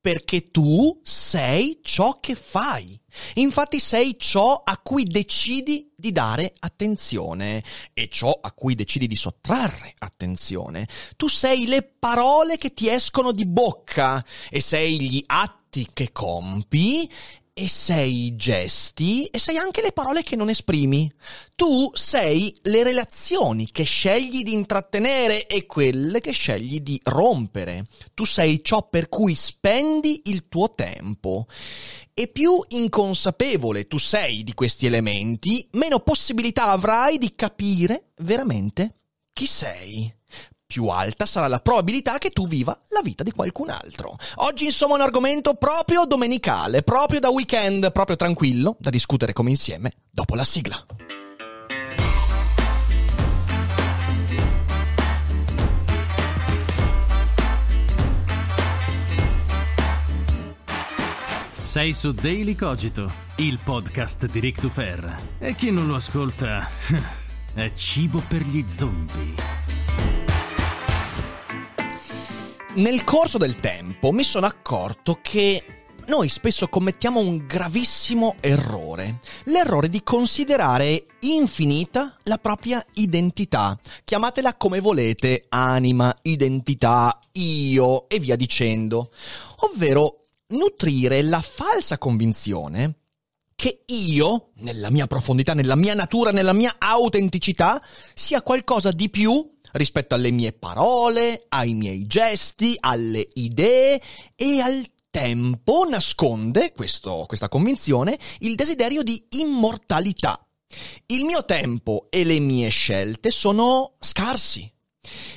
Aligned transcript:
perché 0.00 0.50
tu 0.50 1.00
sei 1.02 1.80
ciò 1.82 2.18
che 2.20 2.34
fai. 2.34 2.98
Infatti 3.34 3.80
sei 3.80 4.16
ciò 4.18 4.62
a 4.64 4.78
cui 4.78 5.04
decidi 5.04 5.92
di 5.96 6.12
dare 6.12 6.54
attenzione 6.58 7.62
e 7.92 8.08
ciò 8.08 8.30
a 8.40 8.52
cui 8.52 8.74
decidi 8.74 9.06
di 9.06 9.16
sottrarre 9.16 9.94
attenzione. 9.98 10.86
Tu 11.16 11.28
sei 11.28 11.66
le 11.66 11.82
parole 11.82 12.56
che 12.58 12.72
ti 12.72 12.88
escono 12.88 13.32
di 13.32 13.46
bocca 13.46 14.24
e 14.50 14.60
sei 14.60 15.00
gli 15.00 15.22
atti 15.26 15.88
che 15.92 16.12
compi 16.12 17.10
e 17.58 17.66
sei 17.66 18.26
i 18.26 18.36
gesti 18.36 19.24
e 19.24 19.40
sei 19.40 19.56
anche 19.56 19.82
le 19.82 19.90
parole 19.90 20.22
che 20.22 20.36
non 20.36 20.48
esprimi. 20.48 21.10
Tu 21.56 21.90
sei 21.92 22.56
le 22.62 22.84
relazioni 22.84 23.72
che 23.72 23.82
scegli 23.82 24.44
di 24.44 24.52
intrattenere 24.52 25.48
e 25.48 25.66
quelle 25.66 26.20
che 26.20 26.30
scegli 26.30 26.78
di 26.80 27.00
rompere. 27.02 27.84
Tu 28.14 28.24
sei 28.24 28.62
ciò 28.62 28.88
per 28.88 29.08
cui 29.08 29.34
spendi 29.34 30.22
il 30.26 30.46
tuo 30.48 30.72
tempo. 30.74 31.46
E 32.14 32.28
più 32.28 32.62
inconsapevole 32.68 33.88
tu 33.88 33.98
sei 33.98 34.44
di 34.44 34.54
questi 34.54 34.86
elementi, 34.86 35.68
meno 35.72 35.98
possibilità 35.98 36.66
avrai 36.66 37.18
di 37.18 37.34
capire 37.34 38.12
veramente 38.18 39.00
chi 39.32 39.46
sei 39.46 40.17
più 40.68 40.88
alta 40.88 41.24
sarà 41.24 41.48
la 41.48 41.60
probabilità 41.60 42.18
che 42.18 42.28
tu 42.28 42.46
viva 42.46 42.78
la 42.90 43.00
vita 43.02 43.22
di 43.22 43.32
qualcun 43.32 43.70
altro. 43.70 44.18
Oggi 44.36 44.66
insomma 44.66 44.96
un 44.96 45.00
argomento 45.00 45.54
proprio 45.54 46.04
domenicale, 46.04 46.82
proprio 46.82 47.20
da 47.20 47.30
weekend, 47.30 47.90
proprio 47.90 48.16
tranquillo, 48.16 48.76
da 48.78 48.90
discutere 48.90 49.32
come 49.32 49.48
insieme 49.48 49.92
dopo 50.10 50.34
la 50.34 50.44
sigla. 50.44 50.84
Sei 61.62 61.94
su 61.94 62.12
Daily 62.12 62.54
Cogito, 62.54 63.10
il 63.36 63.58
podcast 63.62 64.26
di 64.26 64.40
Rick 64.40 64.60
Dufer. 64.60 65.28
E 65.38 65.54
chi 65.54 65.70
non 65.70 65.86
lo 65.86 65.94
ascolta 65.94 66.68
è 67.54 67.72
cibo 67.72 68.22
per 68.28 68.42
gli 68.42 68.64
zombie. 68.68 69.67
Nel 72.74 73.02
corso 73.02 73.38
del 73.38 73.56
tempo 73.56 74.12
mi 74.12 74.22
sono 74.22 74.44
accorto 74.44 75.18
che 75.22 75.64
noi 76.08 76.28
spesso 76.28 76.68
commettiamo 76.68 77.18
un 77.18 77.46
gravissimo 77.46 78.36
errore, 78.40 79.20
l'errore 79.44 79.88
di 79.88 80.02
considerare 80.02 81.06
infinita 81.20 82.14
la 82.24 82.36
propria 82.36 82.84
identità. 82.94 83.78
Chiamatela 84.04 84.54
come 84.56 84.80
volete, 84.80 85.46
anima, 85.48 86.14
identità, 86.22 87.18
io 87.32 88.06
e 88.08 88.18
via 88.20 88.36
dicendo. 88.36 89.12
Ovvero 89.72 90.26
nutrire 90.48 91.22
la 91.22 91.40
falsa 91.40 91.96
convinzione 91.96 92.96
che 93.54 93.82
io, 93.86 94.50
nella 94.58 94.90
mia 94.90 95.06
profondità, 95.06 95.52
nella 95.52 95.74
mia 95.74 95.94
natura, 95.94 96.30
nella 96.30 96.52
mia 96.52 96.76
autenticità, 96.78 97.82
sia 98.14 98.40
qualcosa 98.42 98.92
di 98.92 99.08
più 99.08 99.57
rispetto 99.78 100.14
alle 100.14 100.30
mie 100.30 100.52
parole, 100.52 101.46
ai 101.48 101.72
miei 101.74 102.06
gesti, 102.06 102.76
alle 102.78 103.26
idee 103.34 104.00
e 104.34 104.60
al 104.60 104.86
tempo 105.10 105.86
nasconde, 105.88 106.72
questo, 106.72 107.24
questa 107.26 107.48
convinzione, 107.48 108.18
il 108.40 108.54
desiderio 108.54 109.02
di 109.02 109.24
immortalità. 109.30 110.44
Il 111.06 111.24
mio 111.24 111.44
tempo 111.46 112.08
e 112.10 112.24
le 112.24 112.38
mie 112.40 112.68
scelte 112.68 113.30
sono 113.30 113.94
scarsi. 113.98 114.70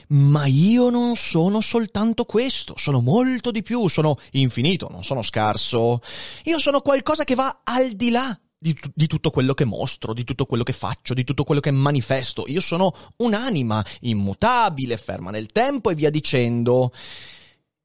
Ma 0.09 0.45
io 0.45 0.89
non 0.89 1.15
sono 1.15 1.61
soltanto 1.61 2.25
questo, 2.25 2.73
sono 2.75 2.99
molto 2.99 3.51
di 3.51 3.63
più, 3.63 3.87
sono 3.87 4.17
infinito, 4.31 4.89
non 4.91 5.05
sono 5.05 5.21
scarso. 5.21 6.01
Io 6.43 6.59
sono 6.59 6.81
qualcosa 6.81 7.23
che 7.23 7.35
va 7.35 7.61
al 7.63 7.91
di 7.91 8.09
là 8.09 8.37
di, 8.63 8.77
di, 8.93 9.07
tutto 9.07 9.31
quello 9.31 9.55
che 9.55 9.65
mostro, 9.65 10.13
di 10.13 10.23
tutto 10.23 10.45
quello 10.45 10.61
che 10.61 10.71
faccio, 10.71 11.15
di 11.15 11.23
tutto 11.23 11.43
quello 11.43 11.59
che 11.61 11.71
manifesto. 11.71 12.43
Io 12.45 12.61
sono 12.61 12.93
un'anima 13.17 13.83
immutabile, 14.01 14.97
ferma 14.97 15.31
nel 15.31 15.47
tempo 15.47 15.89
e 15.89 15.95
via 15.95 16.11
dicendo. 16.11 16.93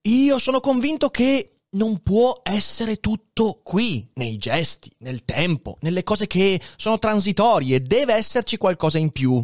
Io 0.02 0.38
sono 0.38 0.60
convinto 0.60 1.08
che 1.08 1.60
non 1.70 2.02
può 2.02 2.42
essere 2.42 3.00
tutto 3.00 3.60
qui, 3.62 4.06
nei 4.14 4.36
gesti, 4.36 4.90
nel 4.98 5.24
tempo, 5.24 5.78
nelle 5.80 6.04
cose 6.04 6.26
che 6.26 6.60
sono 6.76 6.98
transitorie, 6.98 7.80
deve 7.80 8.12
esserci 8.12 8.58
qualcosa 8.58 8.98
in 8.98 9.12
più. 9.12 9.42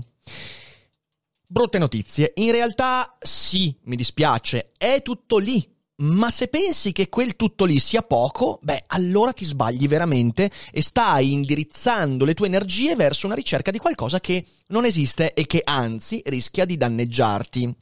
Brutte 1.47 1.78
notizie, 1.78 2.32
in 2.37 2.50
realtà 2.50 3.16
sì, 3.19 3.75
mi 3.84 3.97
dispiace, 3.97 4.72
è 4.76 5.00
tutto 5.00 5.38
lì, 5.38 5.66
ma 5.97 6.31
se 6.31 6.49
pensi 6.49 6.93
che 6.93 7.09
quel 7.09 7.37
tutto 7.37 7.65
lì 7.65 7.79
sia 7.79 8.03
poco, 8.03 8.59
beh, 8.63 8.85
allora 8.89 9.33
ti 9.33 9.45
sbagli 9.45 9.87
veramente 9.87 10.51
e 10.71 10.83
stai 10.83 11.33
indirizzando 11.33 12.25
le 12.25 12.35
tue 12.35 12.47
energie 12.47 12.97
verso 12.97 13.27
una 13.27 13.35
ricerca 13.35 13.71
di 13.71 13.79
qualcosa 13.79 14.19
che 14.19 14.45
non 14.72 14.84
esiste 14.84 15.34
e 15.34 15.47
che 15.47 15.60
anzi 15.62 16.21
rischia 16.25 16.65
di 16.65 16.77
danneggiarti. 16.77 17.72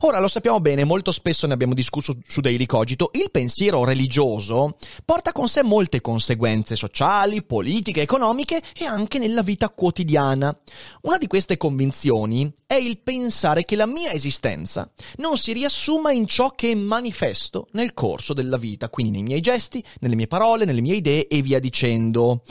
Ora 0.00 0.20
lo 0.20 0.28
sappiamo 0.28 0.60
bene, 0.60 0.84
molto 0.84 1.12
spesso 1.12 1.46
ne 1.46 1.52
abbiamo 1.52 1.74
discusso 1.74 2.14
su 2.26 2.40
Daily 2.40 2.64
Cogito, 2.64 3.10
il 3.12 3.30
pensiero 3.30 3.84
religioso 3.84 4.76
porta 5.04 5.32
con 5.32 5.48
sé 5.48 5.62
molte 5.62 6.00
conseguenze 6.00 6.76
sociali, 6.76 7.42
politiche, 7.42 8.02
economiche 8.02 8.62
e 8.76 8.84
anche 8.84 9.18
nella 9.18 9.42
vita 9.42 9.68
quotidiana. 9.68 10.56
Una 11.02 11.18
di 11.18 11.26
queste 11.26 11.56
convinzioni 11.56 12.50
è 12.66 12.74
il 12.74 12.98
pensare 12.98 13.64
che 13.64 13.76
la 13.76 13.86
mia 13.86 14.12
esistenza 14.12 14.90
non 15.16 15.36
si 15.38 15.52
riassuma 15.52 16.12
in 16.12 16.26
ciò 16.26 16.54
che 16.54 16.74
manifesto 16.74 17.68
nel 17.72 17.94
corso 17.94 18.32
della 18.32 18.58
vita, 18.58 18.88
quindi 18.88 19.12
nei 19.12 19.22
miei 19.22 19.40
gesti, 19.40 19.82
nelle 20.00 20.14
mie 20.14 20.26
parole, 20.26 20.64
nelle 20.64 20.82
mie 20.82 20.96
idee 20.96 21.26
e 21.26 21.42
via 21.42 21.58
dicendo. 21.58 22.42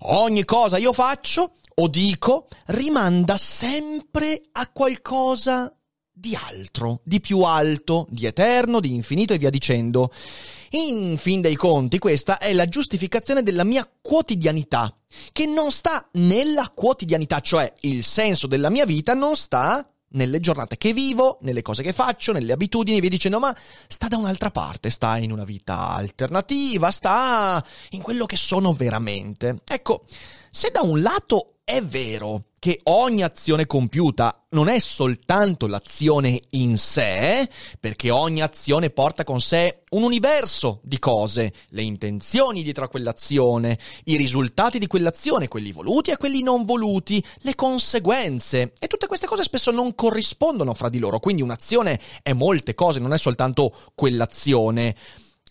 Ogni 0.00 0.44
cosa 0.44 0.78
io 0.78 0.92
faccio 0.92 1.52
o 1.78 1.88
dico 1.88 2.48
rimanda 2.66 3.36
sempre 3.36 4.42
a 4.52 4.68
qualcosa 4.68 5.70
di 6.10 6.34
altro, 6.34 7.00
di 7.04 7.20
più 7.20 7.42
alto, 7.42 8.06
di 8.08 8.24
eterno, 8.24 8.80
di 8.80 8.94
infinito 8.94 9.34
e 9.34 9.38
via 9.38 9.50
dicendo. 9.50 10.10
In 10.70 11.18
fin 11.18 11.42
dei 11.42 11.54
conti, 11.54 11.98
questa 11.98 12.38
è 12.38 12.54
la 12.54 12.66
giustificazione 12.66 13.42
della 13.42 13.64
mia 13.64 13.86
quotidianità, 14.00 14.96
che 15.32 15.44
non 15.44 15.70
sta 15.70 16.08
nella 16.12 16.72
quotidianità, 16.74 17.40
cioè 17.40 17.70
il 17.80 18.02
senso 18.02 18.46
della 18.46 18.70
mia 18.70 18.86
vita 18.86 19.12
non 19.12 19.36
sta 19.36 19.86
nelle 20.10 20.40
giornate 20.40 20.78
che 20.78 20.94
vivo, 20.94 21.36
nelle 21.42 21.60
cose 21.60 21.82
che 21.82 21.92
faccio, 21.92 22.32
nelle 22.32 22.54
abitudini, 22.54 23.00
via 23.00 23.10
dicendo, 23.10 23.38
ma 23.38 23.54
sta 23.86 24.08
da 24.08 24.16
un'altra 24.16 24.50
parte, 24.50 24.88
sta 24.88 25.18
in 25.18 25.30
una 25.30 25.44
vita 25.44 25.90
alternativa, 25.90 26.90
sta 26.90 27.62
in 27.90 28.00
quello 28.00 28.24
che 28.24 28.36
sono 28.36 28.72
veramente. 28.72 29.60
Ecco, 29.66 30.04
se 30.50 30.70
da 30.70 30.80
un 30.80 31.02
lato 31.02 31.55
è 31.68 31.82
vero 31.82 32.44
che 32.60 32.78
ogni 32.84 33.24
azione 33.24 33.66
compiuta 33.66 34.46
non 34.50 34.68
è 34.68 34.78
soltanto 34.78 35.66
l'azione 35.66 36.40
in 36.50 36.78
sé, 36.78 37.48
perché 37.80 38.08
ogni 38.12 38.40
azione 38.40 38.90
porta 38.90 39.24
con 39.24 39.40
sé 39.40 39.82
un 39.90 40.04
universo 40.04 40.78
di 40.84 41.00
cose, 41.00 41.52
le 41.70 41.82
intenzioni 41.82 42.62
dietro 42.62 42.84
a 42.84 42.88
quell'azione, 42.88 43.76
i 44.04 44.16
risultati 44.16 44.78
di 44.78 44.86
quell'azione, 44.86 45.48
quelli 45.48 45.72
voluti 45.72 46.12
e 46.12 46.16
quelli 46.16 46.40
non 46.40 46.64
voluti, 46.64 47.22
le 47.38 47.56
conseguenze. 47.56 48.72
E 48.78 48.86
tutte 48.86 49.08
queste 49.08 49.26
cose 49.26 49.42
spesso 49.42 49.72
non 49.72 49.96
corrispondono 49.96 50.72
fra 50.72 50.88
di 50.88 51.00
loro, 51.00 51.18
quindi 51.18 51.42
un'azione 51.42 51.98
è 52.22 52.32
molte 52.32 52.74
cose, 52.74 53.00
non 53.00 53.12
è 53.12 53.18
soltanto 53.18 53.74
quell'azione. 53.96 54.94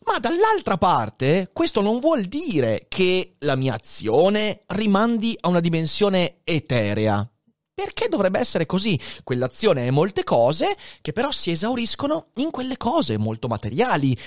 Ma 0.06 0.20
dall'altra 0.20 0.78
parte, 0.78 1.50
questo 1.52 1.82
non 1.82 2.00
vuol 2.00 2.26
dire 2.26 2.86
che 2.88 3.36
la 3.40 3.56
mia 3.56 3.74
azione 3.74 4.64
rimandi 4.68 5.36
a 5.40 5.50
una 5.50 5.60
dimensione 5.60 6.42
eterea. 6.44 7.28
Perché 7.74 8.08
dovrebbe 8.08 8.40
essere 8.40 8.66
così? 8.66 9.00
Quell'azione 9.24 9.88
è 9.88 9.92
molte 9.92 10.24
cose 10.24 10.78
che 11.02 11.12
però 11.12 11.32
si 11.32 11.52
esauriscono 11.52 12.30
in 12.36 12.52
quelle 12.52 12.78
cose 12.78 13.18
molto 13.18 13.48
materiali. 13.48 14.18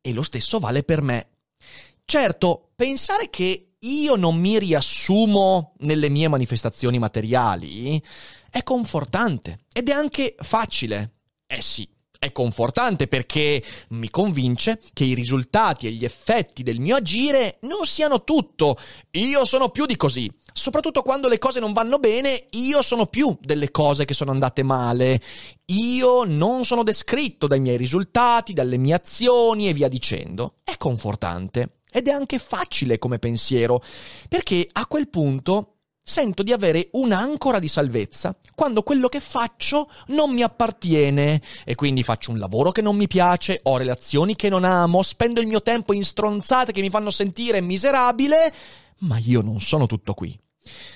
E 0.00 0.12
lo 0.12 0.22
stesso 0.22 0.58
vale 0.58 0.82
per 0.82 1.00
me. 1.00 1.28
Certo, 2.04 2.70
pensare 2.74 3.30
che 3.30 3.76
io 3.78 4.16
non 4.16 4.36
mi 4.36 4.58
riassumo 4.58 5.74
nelle 5.78 6.08
mie 6.08 6.28
manifestazioni 6.28 6.98
materiali 6.98 8.02
è 8.50 8.62
confortante 8.62 9.60
ed 9.72 9.88
è 9.88 9.92
anche 9.92 10.34
facile. 10.38 11.14
Eh 11.46 11.62
sì, 11.62 11.88
è 12.20 12.32
confortante 12.32 13.08
perché 13.08 13.64
mi 13.90 14.10
convince 14.10 14.78
che 14.92 15.04
i 15.04 15.14
risultati 15.14 15.86
e 15.86 15.92
gli 15.92 16.04
effetti 16.04 16.62
del 16.62 16.78
mio 16.78 16.96
agire 16.96 17.56
non 17.62 17.86
siano 17.86 18.24
tutto. 18.24 18.76
Io 19.12 19.46
sono 19.46 19.70
più 19.70 19.86
di 19.86 19.96
così. 19.96 20.30
Soprattutto 20.52 21.00
quando 21.00 21.28
le 21.28 21.38
cose 21.38 21.60
non 21.60 21.72
vanno 21.72 21.98
bene, 21.98 22.48
io 22.50 22.82
sono 22.82 23.06
più 23.06 23.34
delle 23.40 23.70
cose 23.70 24.04
che 24.04 24.12
sono 24.12 24.32
andate 24.32 24.62
male. 24.62 25.18
Io 25.66 26.24
non 26.24 26.66
sono 26.66 26.82
descritto 26.82 27.46
dai 27.46 27.60
miei 27.60 27.78
risultati, 27.78 28.52
dalle 28.52 28.76
mie 28.76 28.94
azioni 28.94 29.70
e 29.70 29.72
via 29.72 29.88
dicendo. 29.88 30.56
È 30.62 30.76
confortante. 30.76 31.76
Ed 31.90 32.06
è 32.06 32.10
anche 32.10 32.38
facile 32.38 32.98
come 32.98 33.18
pensiero, 33.18 33.82
perché 34.28 34.68
a 34.70 34.86
quel 34.86 35.08
punto 35.08 35.79
sento 36.02 36.42
di 36.42 36.52
avere 36.52 36.88
un'ancora 36.92 37.58
di 37.58 37.68
salvezza 37.68 38.34
quando 38.54 38.82
quello 38.82 39.08
che 39.08 39.20
faccio 39.20 39.90
non 40.08 40.32
mi 40.32 40.42
appartiene 40.42 41.40
e 41.64 41.74
quindi 41.74 42.02
faccio 42.02 42.30
un 42.30 42.38
lavoro 42.38 42.72
che 42.72 42.82
non 42.82 42.96
mi 42.96 43.06
piace, 43.06 43.60
ho 43.62 43.76
relazioni 43.76 44.36
che 44.36 44.48
non 44.48 44.64
amo, 44.64 45.02
spendo 45.02 45.40
il 45.40 45.46
mio 45.46 45.62
tempo 45.62 45.92
in 45.92 46.04
stronzate 46.04 46.72
che 46.72 46.80
mi 46.80 46.90
fanno 46.90 47.10
sentire 47.10 47.60
miserabile, 47.60 48.52
ma 48.98 49.18
io 49.18 49.40
non 49.40 49.60
sono 49.60 49.86
tutto 49.86 50.14
qui. 50.14 50.38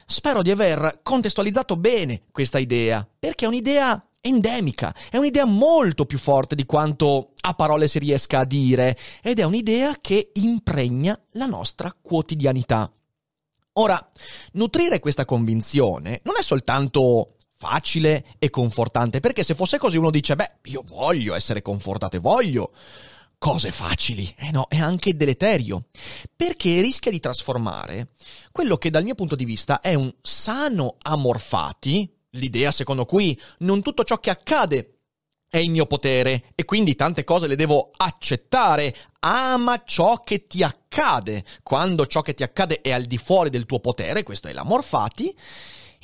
Spero 0.06 0.42
di 0.42 0.50
aver 0.50 1.00
contestualizzato 1.02 1.76
bene 1.76 2.24
questa 2.30 2.58
idea, 2.58 3.08
perché 3.18 3.46
è 3.46 3.48
un'idea 3.48 4.06
endemica, 4.20 4.94
è 5.10 5.16
un'idea 5.16 5.44
molto 5.44 6.04
più 6.06 6.18
forte 6.18 6.54
di 6.54 6.66
quanto 6.66 7.32
a 7.40 7.54
parole 7.54 7.88
si 7.88 7.98
riesca 7.98 8.40
a 8.40 8.44
dire, 8.44 8.96
ed 9.22 9.38
è 9.38 9.42
un'idea 9.44 9.96
che 10.00 10.30
impregna 10.34 11.18
la 11.32 11.46
nostra 11.46 11.94
quotidianità. 11.98 12.92
Ora, 13.74 14.10
nutrire 14.52 15.00
questa 15.00 15.24
convinzione 15.24 16.20
non 16.24 16.34
è 16.38 16.42
soltanto 16.42 17.36
facile 17.56 18.24
e 18.38 18.50
confortante, 18.50 19.20
perché 19.20 19.42
se 19.42 19.54
fosse 19.54 19.78
così 19.78 19.96
uno 19.96 20.10
dice, 20.10 20.36
beh, 20.36 20.56
io 20.64 20.84
voglio 20.86 21.34
essere 21.34 21.62
confortato 21.62 22.16
e 22.16 22.20
voglio 22.20 22.72
cose 23.38 23.72
facili. 23.72 24.32
Eh 24.38 24.50
no, 24.50 24.66
è 24.68 24.78
anche 24.78 25.16
deleterio, 25.16 25.86
perché 26.36 26.80
rischia 26.80 27.10
di 27.10 27.20
trasformare 27.20 28.10
quello 28.52 28.76
che 28.76 28.90
dal 28.90 29.02
mio 29.02 29.14
punto 29.14 29.34
di 29.34 29.44
vista 29.44 29.80
è 29.80 29.94
un 29.94 30.12
sano 30.22 30.96
amorfati, 31.00 32.08
l'idea 32.30 32.70
secondo 32.70 33.04
cui 33.04 33.38
non 33.58 33.82
tutto 33.82 34.04
ciò 34.04 34.18
che 34.18 34.30
accade 34.30 34.93
è 35.54 35.58
il 35.58 35.70
mio 35.70 35.86
potere 35.86 36.46
e 36.56 36.64
quindi 36.64 36.96
tante 36.96 37.22
cose 37.22 37.46
le 37.46 37.54
devo 37.54 37.92
accettare. 37.96 38.92
Ama 39.20 39.84
ciò 39.84 40.24
che 40.24 40.48
ti 40.48 40.64
accade. 40.64 41.44
Quando 41.62 42.08
ciò 42.08 42.22
che 42.22 42.34
ti 42.34 42.42
accade 42.42 42.80
è 42.80 42.90
al 42.90 43.04
di 43.04 43.18
fuori 43.18 43.50
del 43.50 43.64
tuo 43.64 43.78
potere, 43.78 44.24
questo 44.24 44.48
è 44.48 44.52
l'amor 44.52 44.82
fati, 44.82 45.32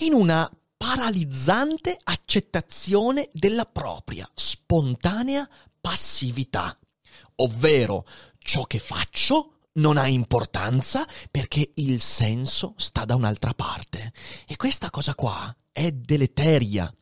in 0.02 0.12
una 0.12 0.48
paralizzante 0.76 1.98
accettazione 2.00 3.28
della 3.32 3.64
propria 3.64 4.30
spontanea 4.32 5.48
passività. 5.80 6.78
Ovvero, 7.36 8.06
ciò 8.38 8.62
che 8.62 8.78
faccio 8.78 9.54
non 9.74 9.96
ha 9.96 10.06
importanza 10.06 11.04
perché 11.28 11.70
il 11.74 12.00
senso 12.00 12.74
sta 12.76 13.04
da 13.04 13.16
un'altra 13.16 13.52
parte. 13.54 14.12
E 14.46 14.54
questa 14.54 14.90
cosa 14.90 15.16
qua 15.16 15.52
è 15.72 15.90
deleteria. 15.90 16.92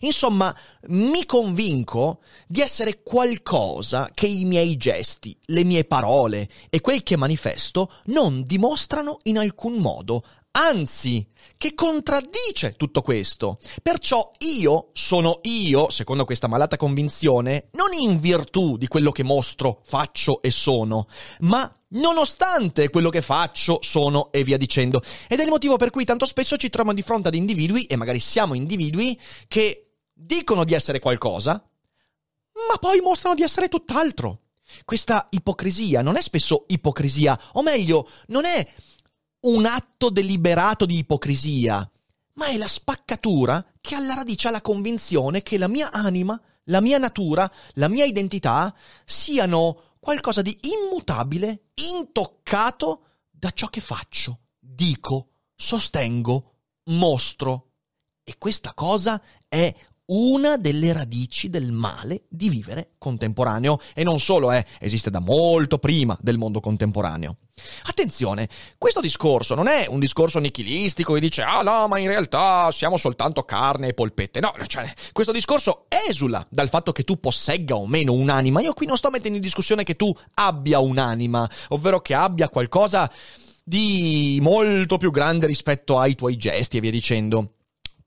Insomma, 0.00 0.54
mi 0.88 1.24
convinco 1.24 2.20
di 2.46 2.60
essere 2.60 3.02
qualcosa 3.02 4.08
che 4.12 4.26
i 4.26 4.44
miei 4.44 4.76
gesti, 4.76 5.36
le 5.46 5.64
mie 5.64 5.84
parole 5.84 6.48
e 6.70 6.80
quel 6.80 7.02
che 7.02 7.16
manifesto 7.16 7.92
non 8.06 8.42
dimostrano 8.42 9.18
in 9.24 9.38
alcun 9.38 9.74
modo, 9.74 10.24
anzi, 10.52 11.28
che 11.56 11.74
contraddice 11.74 12.74
tutto 12.76 13.02
questo. 13.02 13.58
Perciò 13.82 14.30
io 14.38 14.90
sono 14.92 15.40
io, 15.42 15.90
secondo 15.90 16.24
questa 16.24 16.46
malata 16.46 16.76
convinzione, 16.76 17.68
non 17.72 17.92
in 17.92 18.20
virtù 18.20 18.76
di 18.76 18.86
quello 18.86 19.10
che 19.10 19.24
mostro, 19.24 19.80
faccio 19.84 20.40
e 20.42 20.50
sono, 20.50 21.08
ma 21.40 21.72
nonostante 21.90 22.90
quello 22.90 23.10
che 23.10 23.22
faccio, 23.22 23.78
sono 23.82 24.30
e 24.30 24.44
via 24.44 24.56
dicendo. 24.56 25.02
Ed 25.28 25.40
è 25.40 25.42
il 25.42 25.50
motivo 25.50 25.76
per 25.76 25.90
cui 25.90 26.04
tanto 26.04 26.26
spesso 26.26 26.56
ci 26.56 26.68
troviamo 26.70 26.96
di 26.96 27.02
fronte 27.02 27.28
ad 27.28 27.34
individui, 27.34 27.84
e 27.84 27.96
magari 27.96 28.20
siamo 28.20 28.54
individui, 28.54 29.18
che 29.48 29.92
dicono 30.12 30.64
di 30.64 30.74
essere 30.74 31.00
qualcosa, 31.00 31.52
ma 32.68 32.76
poi 32.78 33.00
mostrano 33.00 33.34
di 33.34 33.42
essere 33.42 33.68
tutt'altro. 33.68 34.42
Questa 34.84 35.28
ipocrisia 35.30 36.02
non 36.02 36.16
è 36.16 36.22
spesso 36.22 36.64
ipocrisia, 36.68 37.40
o 37.52 37.62
meglio, 37.62 38.08
non 38.26 38.44
è 38.44 38.66
un 39.40 39.66
atto 39.66 40.10
deliberato 40.10 40.84
di 40.84 40.98
ipocrisia, 40.98 41.88
ma 42.34 42.46
è 42.46 42.56
la 42.56 42.66
spaccatura 42.66 43.64
che 43.80 43.94
alla 43.94 44.14
radice 44.14 44.48
ha 44.48 44.50
la 44.50 44.60
convinzione 44.60 45.42
che 45.42 45.58
la 45.58 45.68
mia 45.68 45.90
anima, 45.92 46.40
la 46.64 46.80
mia 46.80 46.98
natura, 46.98 47.50
la 47.74 47.88
mia 47.88 48.04
identità 48.04 48.74
siano 49.04 49.94
qualcosa 50.00 50.42
di 50.42 50.58
immutabile, 50.62 51.70
intoccato 51.74 53.02
da 53.30 53.50
ciò 53.50 53.68
che 53.68 53.80
faccio, 53.80 54.40
dico, 54.58 55.28
sostengo, 55.54 56.54
mostro. 56.84 57.64
E 58.24 58.36
questa 58.36 58.74
cosa 58.74 59.20
è 59.48 59.74
una 60.10 60.56
delle 60.56 60.92
radici 60.92 61.50
del 61.50 61.72
male 61.72 62.22
di 62.28 62.48
vivere 62.48 62.90
contemporaneo 62.98 63.78
e 63.94 64.04
non 64.04 64.20
solo, 64.20 64.52
eh, 64.52 64.64
esiste 64.80 65.10
da 65.10 65.18
molto 65.20 65.78
prima 65.78 66.16
del 66.20 66.38
mondo 66.38 66.60
contemporaneo. 66.60 67.36
Attenzione, 67.84 68.48
questo 68.78 69.00
discorso 69.00 69.54
non 69.54 69.66
è 69.66 69.86
un 69.88 69.98
discorso 69.98 70.38
nichilistico 70.38 71.12
che 71.12 71.20
dice 71.20 71.42
ah 71.42 71.62
no, 71.62 71.88
ma 71.88 71.98
in 71.98 72.06
realtà 72.06 72.70
siamo 72.70 72.96
soltanto 72.96 73.42
carne 73.42 73.88
e 73.88 73.94
polpette. 73.94 74.40
No, 74.40 74.54
cioè, 74.66 74.90
questo 75.12 75.32
discorso 75.32 75.86
esula 75.88 76.46
dal 76.48 76.68
fatto 76.68 76.92
che 76.92 77.02
tu 77.02 77.18
possegga 77.18 77.74
o 77.74 77.86
meno 77.86 78.12
un'anima. 78.12 78.60
Io 78.60 78.74
qui 78.74 78.86
non 78.86 78.96
sto 78.96 79.10
mettendo 79.10 79.36
in 79.36 79.42
discussione 79.42 79.82
che 79.82 79.96
tu 79.96 80.14
abbia 80.34 80.78
un'anima, 80.78 81.50
ovvero 81.68 82.00
che 82.00 82.14
abbia 82.14 82.48
qualcosa 82.48 83.10
di 83.64 84.38
molto 84.40 84.96
più 84.96 85.10
grande 85.10 85.46
rispetto 85.46 85.98
ai 85.98 86.14
tuoi 86.14 86.36
gesti 86.36 86.78
e 86.78 86.80
via 86.80 86.90
dicendo 86.90 87.57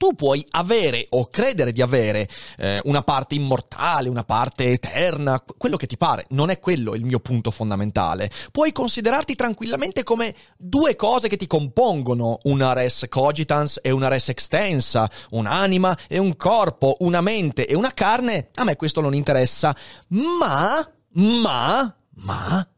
tu 0.02 0.16
puoi 0.16 0.44
avere 0.50 1.06
o 1.10 1.28
credere 1.28 1.70
di 1.70 1.80
avere 1.80 2.28
eh, 2.58 2.80
una 2.86 3.02
parte 3.02 3.36
immortale, 3.36 4.08
una 4.08 4.24
parte 4.24 4.72
eterna, 4.72 5.40
quello 5.56 5.76
che 5.76 5.86
ti 5.86 5.96
pare, 5.96 6.26
non 6.30 6.50
è 6.50 6.58
quello 6.58 6.96
il 6.96 7.04
mio 7.04 7.20
punto 7.20 7.52
fondamentale. 7.52 8.28
Puoi 8.50 8.72
considerarti 8.72 9.36
tranquillamente 9.36 10.02
come 10.02 10.34
due 10.56 10.96
cose 10.96 11.28
che 11.28 11.36
ti 11.36 11.46
compongono, 11.46 12.40
una 12.44 12.72
res 12.72 13.06
cogitans 13.08 13.78
e 13.80 13.92
una 13.92 14.08
res 14.08 14.30
extensa, 14.30 15.08
un'anima 15.30 15.96
e 16.08 16.18
un 16.18 16.36
corpo, 16.36 16.96
una 16.98 17.20
mente 17.20 17.64
e 17.64 17.76
una 17.76 17.94
carne, 17.94 18.48
a 18.56 18.64
me 18.64 18.74
questo 18.74 19.00
non 19.00 19.14
interessa, 19.14 19.72
ma, 20.08 20.84
ma, 21.12 21.96
ma, 22.14 22.68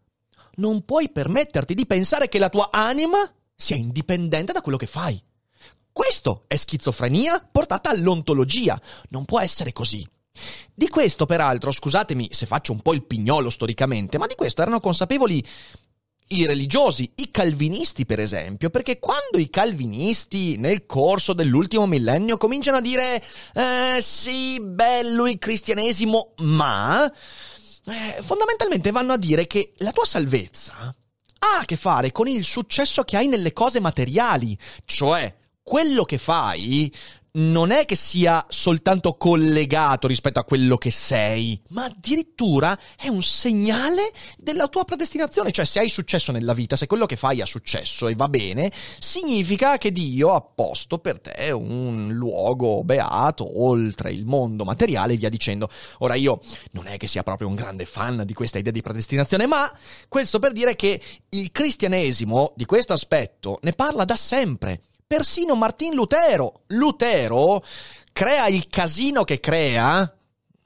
non 0.56 0.84
puoi 0.84 1.08
permetterti 1.08 1.72
di 1.72 1.86
pensare 1.86 2.28
che 2.28 2.38
la 2.38 2.50
tua 2.50 2.68
anima 2.70 3.26
sia 3.56 3.76
indipendente 3.76 4.52
da 4.52 4.60
quello 4.60 4.76
che 4.76 4.86
fai. 4.86 5.24
Questo 5.94 6.42
è 6.48 6.56
schizofrenia 6.56 7.48
portata 7.52 7.88
all'ontologia. 7.88 8.80
Non 9.10 9.24
può 9.24 9.38
essere 9.38 9.72
così. 9.72 10.04
Di 10.74 10.88
questo, 10.88 11.24
peraltro, 11.24 11.70
scusatemi 11.70 12.30
se 12.32 12.46
faccio 12.46 12.72
un 12.72 12.80
po' 12.80 12.94
il 12.94 13.04
pignolo 13.04 13.48
storicamente, 13.48 14.18
ma 14.18 14.26
di 14.26 14.34
questo 14.34 14.62
erano 14.62 14.80
consapevoli 14.80 15.40
i 16.28 16.46
religiosi, 16.46 17.08
i 17.14 17.30
calvinisti 17.30 18.06
per 18.06 18.18
esempio, 18.18 18.70
perché 18.70 18.98
quando 18.98 19.38
i 19.38 19.48
calvinisti 19.48 20.56
nel 20.56 20.84
corso 20.84 21.32
dell'ultimo 21.32 21.86
millennio 21.86 22.38
cominciano 22.38 22.78
a 22.78 22.80
dire 22.80 23.22
eh, 23.54 24.02
sì, 24.02 24.60
bello 24.60 25.28
il 25.28 25.38
cristianesimo, 25.38 26.32
ma 26.38 27.06
eh, 27.06 28.20
fondamentalmente 28.20 28.90
vanno 28.90 29.12
a 29.12 29.16
dire 29.16 29.46
che 29.46 29.74
la 29.76 29.92
tua 29.92 30.06
salvezza 30.06 30.92
ha 31.38 31.58
a 31.60 31.64
che 31.64 31.76
fare 31.76 32.10
con 32.10 32.26
il 32.26 32.42
successo 32.42 33.04
che 33.04 33.16
hai 33.16 33.28
nelle 33.28 33.52
cose 33.52 33.78
materiali, 33.78 34.58
cioè 34.86 35.42
quello 35.64 36.04
che 36.04 36.18
fai 36.18 36.92
non 37.36 37.72
è 37.72 37.84
che 37.84 37.96
sia 37.96 38.44
soltanto 38.48 39.16
collegato 39.16 40.06
rispetto 40.06 40.38
a 40.38 40.44
quello 40.44 40.76
che 40.76 40.92
sei, 40.92 41.60
ma 41.70 41.84
addirittura 41.84 42.78
è 42.96 43.08
un 43.08 43.22
segnale 43.24 44.12
della 44.38 44.68
tua 44.68 44.84
predestinazione. 44.84 45.50
Cioè, 45.50 45.64
se 45.64 45.80
hai 45.80 45.88
successo 45.88 46.30
nella 46.30 46.54
vita, 46.54 46.76
se 46.76 46.86
quello 46.86 47.06
che 47.06 47.16
fai 47.16 47.40
ha 47.40 47.46
successo 47.46 48.06
e 48.06 48.14
va 48.14 48.28
bene, 48.28 48.70
significa 49.00 49.78
che 49.78 49.90
Dio 49.90 50.32
ha 50.32 50.42
posto 50.42 50.98
per 50.98 51.20
te 51.20 51.50
un 51.50 52.12
luogo 52.12 52.84
beato 52.84 53.64
oltre 53.64 54.12
il 54.12 54.26
mondo 54.26 54.62
materiale 54.62 55.14
e 55.14 55.16
via 55.16 55.28
dicendo. 55.28 55.68
Ora, 55.98 56.14
io 56.14 56.40
non 56.70 56.86
è 56.86 56.96
che 56.98 57.08
sia 57.08 57.24
proprio 57.24 57.48
un 57.48 57.56
grande 57.56 57.84
fan 57.84 58.22
di 58.24 58.32
questa 58.32 58.58
idea 58.58 58.70
di 58.70 58.82
predestinazione, 58.82 59.46
ma 59.46 59.76
questo 60.06 60.38
per 60.38 60.52
dire 60.52 60.76
che 60.76 61.02
il 61.30 61.50
cristianesimo 61.50 62.52
di 62.54 62.64
questo 62.64 62.92
aspetto 62.92 63.58
ne 63.62 63.72
parla 63.72 64.04
da 64.04 64.14
sempre. 64.14 64.82
Persino 65.14 65.54
Martin 65.54 65.94
Lutero. 65.94 66.62
Lutero 66.70 67.62
crea 68.12 68.48
il 68.48 68.66
casino 68.66 69.22
che 69.22 69.38
crea 69.38 70.12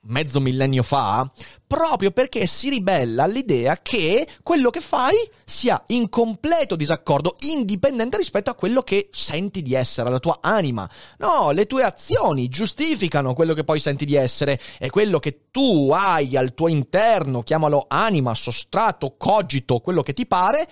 mezzo 0.05 0.41
millennio 0.41 0.83
fa, 0.83 1.31
proprio 1.67 2.13
perché 2.13 2.47
si 2.47 2.71
ribella 2.71 3.25
all'idea 3.25 3.79
che 3.83 4.27
quello 4.43 4.71
che 4.71 4.81
fai 4.81 5.17
sia 5.45 5.83
in 5.89 6.09
completo 6.09 6.77
disaccordo, 6.77 7.37
indipendente 7.41 8.17
rispetto 8.17 8.49
a 8.49 8.55
quello 8.55 8.81
che 8.81 9.11
senti 9.13 9.61
di 9.61 9.75
essere, 9.75 10.09
la 10.09 10.19
tua 10.19 10.39
anima. 10.41 10.89
No, 11.19 11.51
le 11.51 11.67
tue 11.67 11.83
azioni 11.83 12.49
giustificano 12.49 13.35
quello 13.35 13.53
che 13.53 13.65
poi 13.65 13.81
senti 13.81 14.07
di 14.07 14.15
essere 14.15 14.59
e 14.79 14.89
quello 14.89 15.19
che 15.19 15.49
tu 15.51 15.91
hai 15.93 16.39
al 16.39 16.55
tuo 16.55 16.69
interno, 16.69 17.43
chiamalo 17.43 17.85
anima, 17.87 18.35
sostrato, 18.35 19.17
cogito, 19.19 19.81
quello 19.81 20.01
che 20.01 20.15
ti 20.15 20.27
pare, 20.27 20.67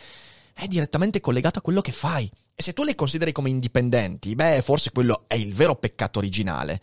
è 0.59 0.67
direttamente 0.67 1.21
collegato 1.21 1.59
a 1.59 1.63
quello 1.63 1.83
che 1.83 1.93
fai. 1.93 2.31
E 2.55 2.63
se 2.63 2.73
tu 2.73 2.83
le 2.83 2.95
consideri 2.95 3.31
come 3.31 3.51
indipendenti, 3.51 4.35
beh, 4.35 4.63
forse 4.63 4.91
quello 4.91 5.25
è 5.27 5.35
il 5.35 5.55
vero 5.55 5.77
peccato 5.77 6.19
originale. 6.19 6.81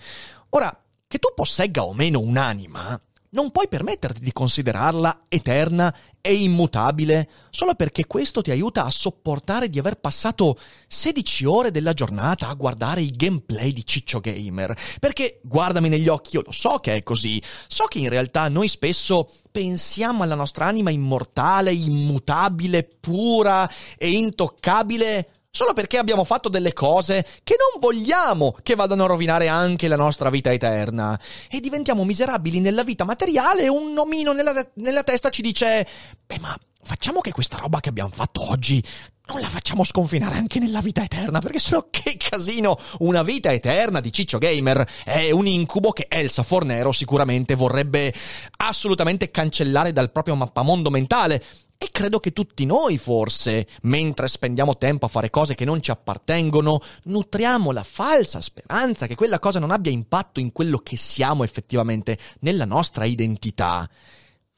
Ora, 0.50 0.80
che 1.08 1.18
tu 1.18 1.30
possegga 1.34 1.84
o 1.84 1.92
meno 1.92 2.20
un'anima, 2.20 3.00
non 3.34 3.52
puoi 3.52 3.68
permetterti 3.68 4.20
di 4.20 4.32
considerarla 4.32 5.26
eterna 5.28 5.94
e 6.22 6.36
immutabile 6.36 7.30
solo 7.50 7.76
perché 7.76 8.06
questo 8.06 8.42
ti 8.42 8.52
aiuta 8.52 8.86
a 8.86 8.90
sopportare 8.90 9.70
di 9.70 9.78
aver 9.78 9.96
passato 9.96 10.58
16 10.88 11.46
ore 11.46 11.72
della 11.72 11.94
giornata 11.94 12.48
a 12.48 12.54
guardare 12.54 13.02
i 13.02 13.12
gameplay 13.12 13.74
di 13.74 13.86
Ciccio 13.86 14.20
Gamer. 14.20 14.74
Perché 15.00 15.42
guardami 15.44 15.90
negli 15.90 16.08
occhi, 16.08 16.36
io 16.36 16.44
lo 16.46 16.52
so 16.52 16.78
che 16.78 16.96
è 16.96 17.04
così. 17.04 17.42
So 17.68 17.86
che 17.86 18.00
in 18.00 18.10
realtà 18.10 18.48
noi 18.48 18.70
spesso 18.70 19.30
pensiamo 19.52 20.24
alla 20.24 20.36
nostra 20.36 20.66
anima 20.66 20.92
immortale, 20.92 21.74
immutabile, 21.74 22.84
pura 23.00 23.70
e 23.98 24.12
intoccabile 24.12 25.33
solo 25.56 25.74
perché 25.74 26.00
abbiamo 26.00 26.24
fatto 26.24 26.50
delle 26.50 26.74
cose 26.74 27.24
che 27.44 27.56
non 27.60 27.80
vogliamo 27.80 28.58
che 28.64 28.74
vadano 28.74 29.04
a 29.04 29.08
rovinare 29.08 29.50
anche 29.50 29.88
la 29.88 29.96
nostra 29.96 30.32
vita 30.32 30.52
eterna. 30.52 31.20
E 31.48 31.60
diventiamo 31.60 32.04
miserabili 32.04 32.60
nella 32.60 32.84
vita 32.84 33.04
materiale 33.04 33.66
e 33.66 33.70
un 33.70 33.94
nomino 33.94 34.34
nella, 34.34 34.68
nella 34.76 35.04
testa 35.04 35.30
ci 35.30 35.44
dice, 35.44 35.88
beh 36.26 36.40
ma 36.40 36.58
facciamo 36.82 37.22
che 37.22 37.32
questa 37.32 37.58
roba 37.58 37.80
che 37.80 37.90
abbiamo 37.90 38.10
fatto 38.12 38.50
oggi 38.50 38.84
non 39.26 39.40
la 39.40 39.48
facciamo 39.48 39.86
sconfinare 39.86 40.36
anche 40.36 40.60
nella 40.60 40.82
vita 40.82 41.02
eterna, 41.04 41.40
perché 41.40 41.60
sennò 41.60 41.88
che 41.92 42.18
casino! 42.18 42.78
Una 43.00 43.24
vita 43.24 43.52
eterna 43.52 44.02
di 44.02 44.12
Ciccio 44.12 44.38
Gamer 44.40 44.86
è 45.06 45.32
un 45.32 45.46
incubo 45.46 45.92
che 45.92 46.08
Elsa 46.10 46.44
Fornero 46.44 46.92
sicuramente 46.92 47.56
vorrebbe 47.56 48.14
assolutamente 48.58 49.32
cancellare 49.32 49.94
dal 49.94 50.12
proprio 50.12 50.36
mappamondo 50.36 50.90
mentale. 50.90 51.42
E 51.78 51.90
credo 51.92 52.20
che 52.20 52.32
tutti 52.32 52.66
noi, 52.66 52.98
forse, 52.98 53.68
mentre 53.84 54.28
spendiamo 54.28 54.78
tempo 54.78 55.06
a 55.06 55.10
fare 55.10 55.30
cose 55.30 55.54
che 55.54 55.66
non 55.66 55.82
ci 55.82 55.92
appartengono, 55.92 56.80
nutriamo 57.04 57.72
la 57.72 57.84
falsa 57.84 58.40
speranza 58.40 59.06
che 59.06 59.16
quella 59.16 59.40
cosa 59.40 59.60
non 59.60 59.72
abbia 59.72 59.92
impatto 59.92 60.40
in 60.40 60.52
quello 60.52 60.78
che 60.78 60.96
siamo 60.96 61.44
effettivamente, 61.44 62.18
nella 62.40 62.66
nostra 62.66 63.06
identità. 63.06 63.90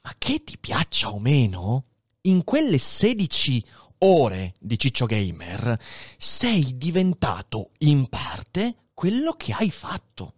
Ma 0.02 0.14
che 0.18 0.44
ti 0.44 0.56
piaccia 0.56 1.10
o 1.10 1.18
meno, 1.18 1.84
in 2.22 2.44
quelle 2.44 2.78
16 2.78 3.64
ore 3.98 4.54
di 4.60 4.78
Ciccio 4.78 5.06
Gamer 5.06 5.78
sei 6.16 6.76
diventato 6.76 7.70
in 7.78 8.08
parte 8.08 8.90
quello 8.94 9.32
che 9.32 9.52
hai 9.52 9.70
fatto. 9.70 10.34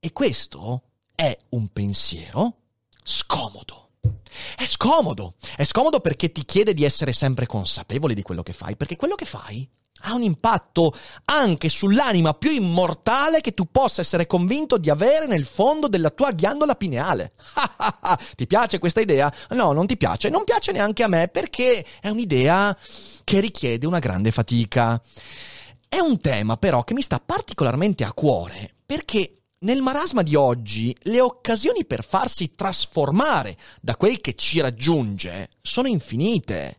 E 0.00 0.12
questo 0.12 0.82
è 1.14 1.36
un 1.50 1.68
pensiero 1.68 2.56
scomodo. 3.02 3.87
È 4.00 4.64
scomodo, 4.64 5.34
è 5.56 5.64
scomodo 5.64 6.00
perché 6.00 6.30
ti 6.32 6.44
chiede 6.44 6.74
di 6.74 6.84
essere 6.84 7.12
sempre 7.12 7.46
consapevole 7.46 8.14
di 8.14 8.22
quello 8.22 8.42
che 8.42 8.52
fai, 8.52 8.76
perché 8.76 8.96
quello 8.96 9.14
che 9.14 9.24
fai 9.24 9.68
ha 10.02 10.14
un 10.14 10.22
impatto 10.22 10.94
anche 11.24 11.68
sull'anima 11.68 12.34
più 12.34 12.50
immortale 12.50 13.40
che 13.40 13.52
tu 13.52 13.70
possa 13.70 14.00
essere 14.00 14.26
convinto 14.26 14.78
di 14.78 14.90
avere 14.90 15.26
nel 15.26 15.44
fondo 15.44 15.88
della 15.88 16.10
tua 16.10 16.30
ghiandola 16.30 16.76
pineale. 16.76 17.32
ti 18.36 18.46
piace 18.46 18.78
questa 18.78 19.00
idea? 19.00 19.32
No, 19.50 19.72
non 19.72 19.86
ti 19.86 19.96
piace. 19.96 20.28
Non 20.28 20.44
piace 20.44 20.72
neanche 20.72 21.02
a 21.02 21.08
me 21.08 21.28
perché 21.28 21.84
è 22.00 22.08
un'idea 22.08 22.76
che 23.24 23.40
richiede 23.40 23.86
una 23.86 23.98
grande 23.98 24.30
fatica. 24.30 25.00
È 25.88 25.98
un 25.98 26.20
tema 26.20 26.56
però 26.56 26.84
che 26.84 26.94
mi 26.94 27.02
sta 27.02 27.18
particolarmente 27.18 28.04
a 28.04 28.12
cuore 28.12 28.74
perché 28.84 29.37
nel 29.60 29.82
marasma 29.82 30.22
di 30.22 30.34
oggi 30.34 30.94
le 31.02 31.20
occasioni 31.20 31.84
per 31.84 32.04
farsi 32.04 32.54
trasformare 32.54 33.56
da 33.80 33.96
quel 33.96 34.20
che 34.20 34.34
ci 34.34 34.60
raggiunge 34.60 35.48
sono 35.60 35.88
infinite. 35.88 36.78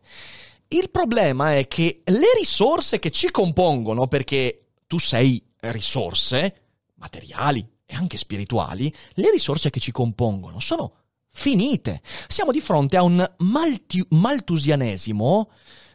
Il 0.68 0.90
problema 0.90 1.56
è 1.56 1.66
che 1.66 2.02
le 2.04 2.32
risorse 2.38 2.98
che 2.98 3.10
ci 3.10 3.30
compongono, 3.30 4.06
perché 4.06 4.68
tu 4.86 4.98
sei 4.98 5.42
risorse 5.60 6.54
materiali 6.94 7.66
e 7.84 7.94
anche 7.94 8.16
spirituali, 8.16 8.92
le 9.14 9.30
risorse 9.30 9.70
che 9.70 9.80
ci 9.80 9.90
compongono 9.90 10.60
sono 10.60 10.94
finite. 11.32 12.02
Siamo 12.28 12.52
di 12.52 12.60
fronte 12.60 12.96
a 12.96 13.02
un 13.02 13.28
malti- 13.38 14.06
maltusianesimo 14.10 15.50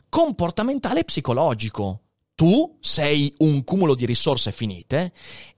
comportamentale 0.09 1.01
e 1.01 1.05
psicologico. 1.05 2.01
Tu 2.35 2.77
sei 2.81 3.33
un 3.39 3.63
cumulo 3.63 3.95
di 3.95 4.05
risorse 4.05 4.51
finite 4.51 5.13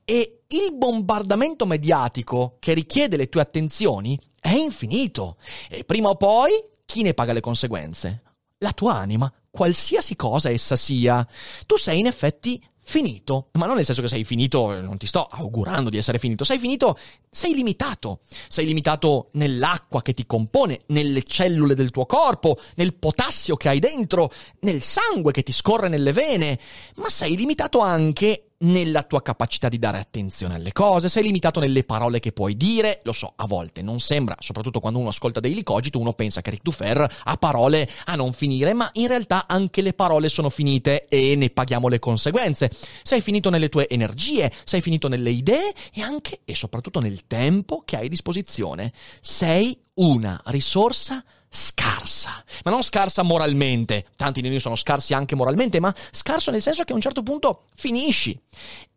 e 0.06 0.37
il 0.50 0.74
bombardamento 0.74 1.66
mediatico 1.66 2.56
che 2.60 2.74
richiede 2.74 3.18
le 3.18 3.30
tue 3.30 3.42
attenzioni 3.42 4.20
è 4.40 4.54
infinito 4.54 5.38
e 5.70 5.84
prima 5.84 6.10
o 6.10 6.16
poi 6.16 6.52
chi 6.86 7.02
ne 7.02 7.14
paga 7.14 7.34
le 7.34 7.42
conseguenze? 7.42 8.24
La 8.60 8.72
tua 8.72 8.96
anima, 8.96 9.32
qualsiasi 9.50 10.16
cosa 10.16 10.50
essa 10.50 10.76
sia. 10.76 11.28
Tu 11.66 11.78
sei 11.78 12.00
in 12.00 12.06
effetti 12.06 12.64
finito, 12.88 13.50
ma 13.54 13.66
non 13.66 13.76
nel 13.76 13.84
senso 13.84 14.02
che 14.02 14.08
sei 14.08 14.24
finito, 14.24 14.80
non 14.80 14.98
ti 14.98 15.08
sto 15.08 15.26
augurando 15.26 15.90
di 15.90 15.98
essere 15.98 16.20
finito, 16.20 16.46
sei 16.46 16.58
finito, 16.58 16.98
sei 17.30 17.54
limitato, 17.54 18.22
sei 18.48 18.66
limitato 18.66 19.28
nell'acqua 19.34 20.02
che 20.02 20.14
ti 20.14 20.26
compone, 20.26 20.84
nelle 20.88 21.24
cellule 21.24 21.76
del 21.76 21.92
tuo 21.92 22.06
corpo, 22.06 22.58
nel 22.76 22.96
potassio 22.96 23.58
che 23.58 23.68
hai 23.68 23.80
dentro, 23.80 24.32
nel 24.62 24.82
sangue 24.82 25.34
che 25.34 25.44
ti 25.44 25.52
scorre 25.52 25.90
nelle 25.90 26.14
vene, 26.14 26.58
ma 26.96 27.10
sei 27.10 27.36
limitato 27.36 27.80
anche 27.80 28.47
nella 28.60 29.04
tua 29.04 29.22
capacità 29.22 29.70
di 29.70 29.78
dare 29.78 30.00
attenzione 30.00 30.56
alle 30.56 30.72
cose, 30.72 31.10
sei 31.10 31.24
limitato 31.24 31.60
nelle 31.60 31.84
parole 31.84 32.20
che 32.20 32.32
puoi 32.32 32.58
dire, 32.58 33.00
lo 33.04 33.14
so, 33.14 33.34
a 33.36 33.46
volte 33.46 33.82
non 33.82 34.00
sembra, 34.00 34.36
soprattutto 34.40 34.80
quando 34.80 35.00
uno 35.00 35.10
ascolta 35.10 35.40
Daily 35.40 35.64
Cogito, 35.64 36.00
uno 36.00 36.14
pensa 36.14 36.42
che 36.42 36.50
Rick 36.50 36.64
Dufer 36.64 37.08
ha 37.24 37.38
parole 37.38 37.88
a 38.06 38.16
non 38.16 38.34
finire, 38.34 38.74
ma 38.74 38.90
in 38.94 39.08
realtà 39.08 39.46
anche 39.48 39.82
le 39.82 39.94
parole 39.94 40.30
sono 40.30 40.50
finite 40.50 41.08
e 41.08 41.36
ne 41.36 41.50
paghiamo 41.50 41.88
le 41.88 42.00
conseguenze. 42.00 42.72
Sei 43.04 43.22
finito 43.22 43.50
nelle 43.50 43.70
tue 43.70 43.88
energie, 43.88 44.52
sei 44.64 44.82
finito 44.82 45.08
nelle 45.08 45.30
idee 45.30 45.74
e 45.94 46.02
anche 46.02 46.42
e 46.46 46.56
soprattutto 46.56 47.00
nel 47.00 47.28
tempo 47.28 47.84
che 47.86 47.98
hai 47.98 48.06
a 48.08 48.10
disposizione. 48.10 48.92
Sei 49.22 49.80
una 49.96 50.40
risorsa 50.46 51.24
scarsa, 51.50 52.44
ma 52.64 52.72
non 52.72 52.84
scarsa 52.84 53.24
moralmente, 53.24 54.06
tanti 54.16 54.42
di 54.42 54.50
noi 54.50 54.60
sono 54.60 54.76
scarsi 54.76 55.14
anche 55.14 55.36
moralmente, 55.36 55.80
ma 55.80 55.94
scarso 56.12 56.52
nel 56.52 56.62
senso 56.62 56.84
che 56.84 56.92
a 56.92 56.96
un 56.96 57.02
certo 57.02 57.24
punto 57.24 57.64
finisci 57.76 58.40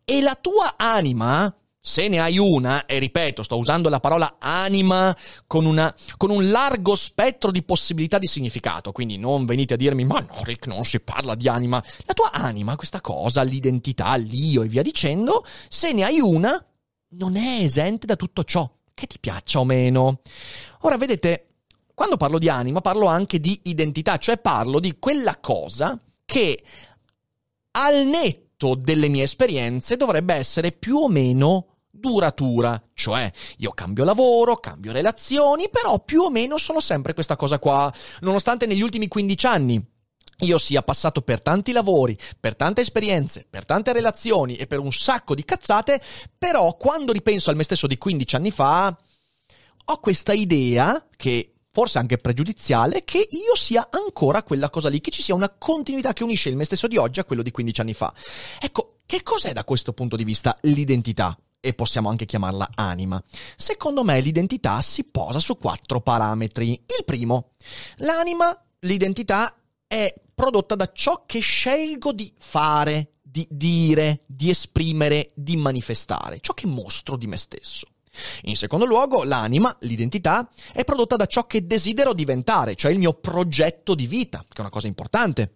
e 0.03 0.21
la 0.21 0.35
tua 0.35 0.75
anima, 0.77 1.53
se 1.79 2.07
ne 2.07 2.19
hai 2.19 2.37
una, 2.37 2.85
e 2.85 2.99
ripeto, 2.99 3.43
sto 3.43 3.57
usando 3.57 3.89
la 3.89 3.99
parola 3.99 4.35
anima 4.39 5.15
con, 5.47 5.65
una, 5.65 5.93
con, 6.17 6.29
un 6.29 6.51
largo 6.51 6.95
spettro 6.95 7.49
di 7.49 7.63
possibilità 7.63 8.19
di 8.19 8.27
significato, 8.27 8.91
quindi 8.91 9.17
non 9.17 9.45
venite 9.45 9.75
a 9.75 9.77
dirmi, 9.77 10.03
ma 10.03 10.19
no, 10.19 10.43
Rick, 10.43 10.67
non 10.67 10.85
si 10.85 10.99
parla 10.99 11.33
di 11.35 11.47
anima. 11.47 11.83
La 12.05 12.13
tua 12.13 12.31
anima, 12.31 12.75
questa 12.75 13.01
cosa, 13.01 13.41
l'identità, 13.41 14.13
l'io 14.15 14.63
e 14.63 14.67
via 14.67 14.81
dicendo, 14.81 15.45
se 15.69 15.93
ne 15.93 16.03
hai 16.03 16.19
una, 16.19 16.63
non 17.13 17.35
è 17.35 17.63
esente 17.63 18.05
da 18.05 18.15
tutto 18.15 18.43
ciò, 18.43 18.69
che 18.93 19.07
ti 19.07 19.17
piaccia 19.19 19.59
o 19.59 19.65
meno. 19.65 20.19
Ora, 20.81 20.97
vedete, 20.97 21.50
quando 22.01 22.17
parlo 22.17 22.39
di 22.39 22.49
anima 22.49 22.81
parlo 22.81 23.05
anche 23.05 23.39
di 23.39 23.59
identità, 23.65 24.17
cioè 24.17 24.39
parlo 24.39 24.79
di 24.79 24.97
quella 24.97 25.37
cosa 25.39 26.01
che 26.25 26.63
al 27.73 28.07
netto 28.07 28.73
delle 28.73 29.07
mie 29.07 29.21
esperienze 29.21 29.97
dovrebbe 29.97 30.33
essere 30.33 30.71
più 30.71 30.97
o 30.97 31.07
meno 31.07 31.75
duratura, 31.91 32.81
cioè 32.95 33.31
io 33.57 33.69
cambio 33.73 34.03
lavoro, 34.03 34.55
cambio 34.55 34.91
relazioni, 34.91 35.69
però 35.69 35.99
più 35.99 36.21
o 36.21 36.31
meno 36.31 36.57
sono 36.57 36.79
sempre 36.79 37.13
questa 37.13 37.35
cosa 37.35 37.59
qua, 37.59 37.93
nonostante 38.21 38.65
negli 38.65 38.81
ultimi 38.81 39.07
15 39.07 39.45
anni 39.45 39.85
io 40.39 40.57
sia 40.57 40.81
passato 40.81 41.21
per 41.21 41.39
tanti 41.43 41.71
lavori, 41.71 42.17
per 42.39 42.55
tante 42.55 42.81
esperienze, 42.81 43.45
per 43.47 43.63
tante 43.63 43.93
relazioni 43.93 44.55
e 44.55 44.65
per 44.65 44.79
un 44.79 44.91
sacco 44.91 45.35
di 45.35 45.45
cazzate, 45.45 46.01
però 46.35 46.75
quando 46.77 47.11
ripenso 47.11 47.51
al 47.51 47.55
me 47.55 47.61
stesso 47.61 47.85
di 47.85 47.99
15 47.99 48.35
anni 48.37 48.49
fa, 48.49 48.97
ho 49.85 49.99
questa 49.99 50.33
idea 50.33 51.07
che 51.15 51.50
forse 51.71 51.97
anche 51.97 52.17
pregiudiziale, 52.17 53.03
che 53.03 53.27
io 53.29 53.55
sia 53.55 53.87
ancora 53.89 54.43
quella 54.43 54.69
cosa 54.69 54.89
lì, 54.89 54.99
che 54.99 55.11
ci 55.11 55.21
sia 55.21 55.35
una 55.35 55.49
continuità 55.49 56.13
che 56.13 56.23
unisce 56.23 56.49
il 56.49 56.57
me 56.57 56.65
stesso 56.65 56.87
di 56.87 56.97
oggi 56.97 57.19
a 57.19 57.25
quello 57.25 57.41
di 57.41 57.51
15 57.51 57.81
anni 57.81 57.93
fa. 57.93 58.13
Ecco, 58.59 58.99
che 59.05 59.23
cos'è 59.23 59.53
da 59.53 59.63
questo 59.63 59.93
punto 59.93 60.15
di 60.15 60.23
vista 60.23 60.57
l'identità? 60.61 61.37
E 61.63 61.73
possiamo 61.73 62.09
anche 62.09 62.25
chiamarla 62.25 62.71
anima. 62.75 63.23
Secondo 63.55 64.03
me 64.03 64.19
l'identità 64.19 64.81
si 64.81 65.03
posa 65.03 65.39
su 65.39 65.57
quattro 65.57 66.01
parametri. 66.01 66.71
Il 66.71 67.05
primo, 67.05 67.51
l'anima, 67.97 68.57
l'identità 68.79 69.55
è 69.85 70.13
prodotta 70.33 70.75
da 70.75 70.89
ciò 70.91 71.23
che 71.27 71.39
scelgo 71.39 72.13
di 72.13 72.33
fare, 72.39 73.17
di 73.21 73.47
dire, 73.49 74.23
di 74.25 74.49
esprimere, 74.49 75.31
di 75.35 75.55
manifestare, 75.55 76.39
ciò 76.41 76.53
che 76.53 76.65
mostro 76.65 77.15
di 77.15 77.27
me 77.27 77.37
stesso. 77.37 77.85
In 78.43 78.55
secondo 78.55 78.85
luogo, 78.85 79.23
l'anima, 79.23 79.75
l'identità, 79.81 80.49
è 80.73 80.83
prodotta 80.83 81.15
da 81.15 81.25
ciò 81.25 81.45
che 81.45 81.65
desidero 81.65 82.13
diventare, 82.13 82.75
cioè 82.75 82.91
il 82.91 82.99
mio 82.99 83.13
progetto 83.13 83.95
di 83.95 84.07
vita, 84.07 84.39
che 84.39 84.57
è 84.57 84.61
una 84.61 84.69
cosa 84.69 84.87
importante. 84.87 85.55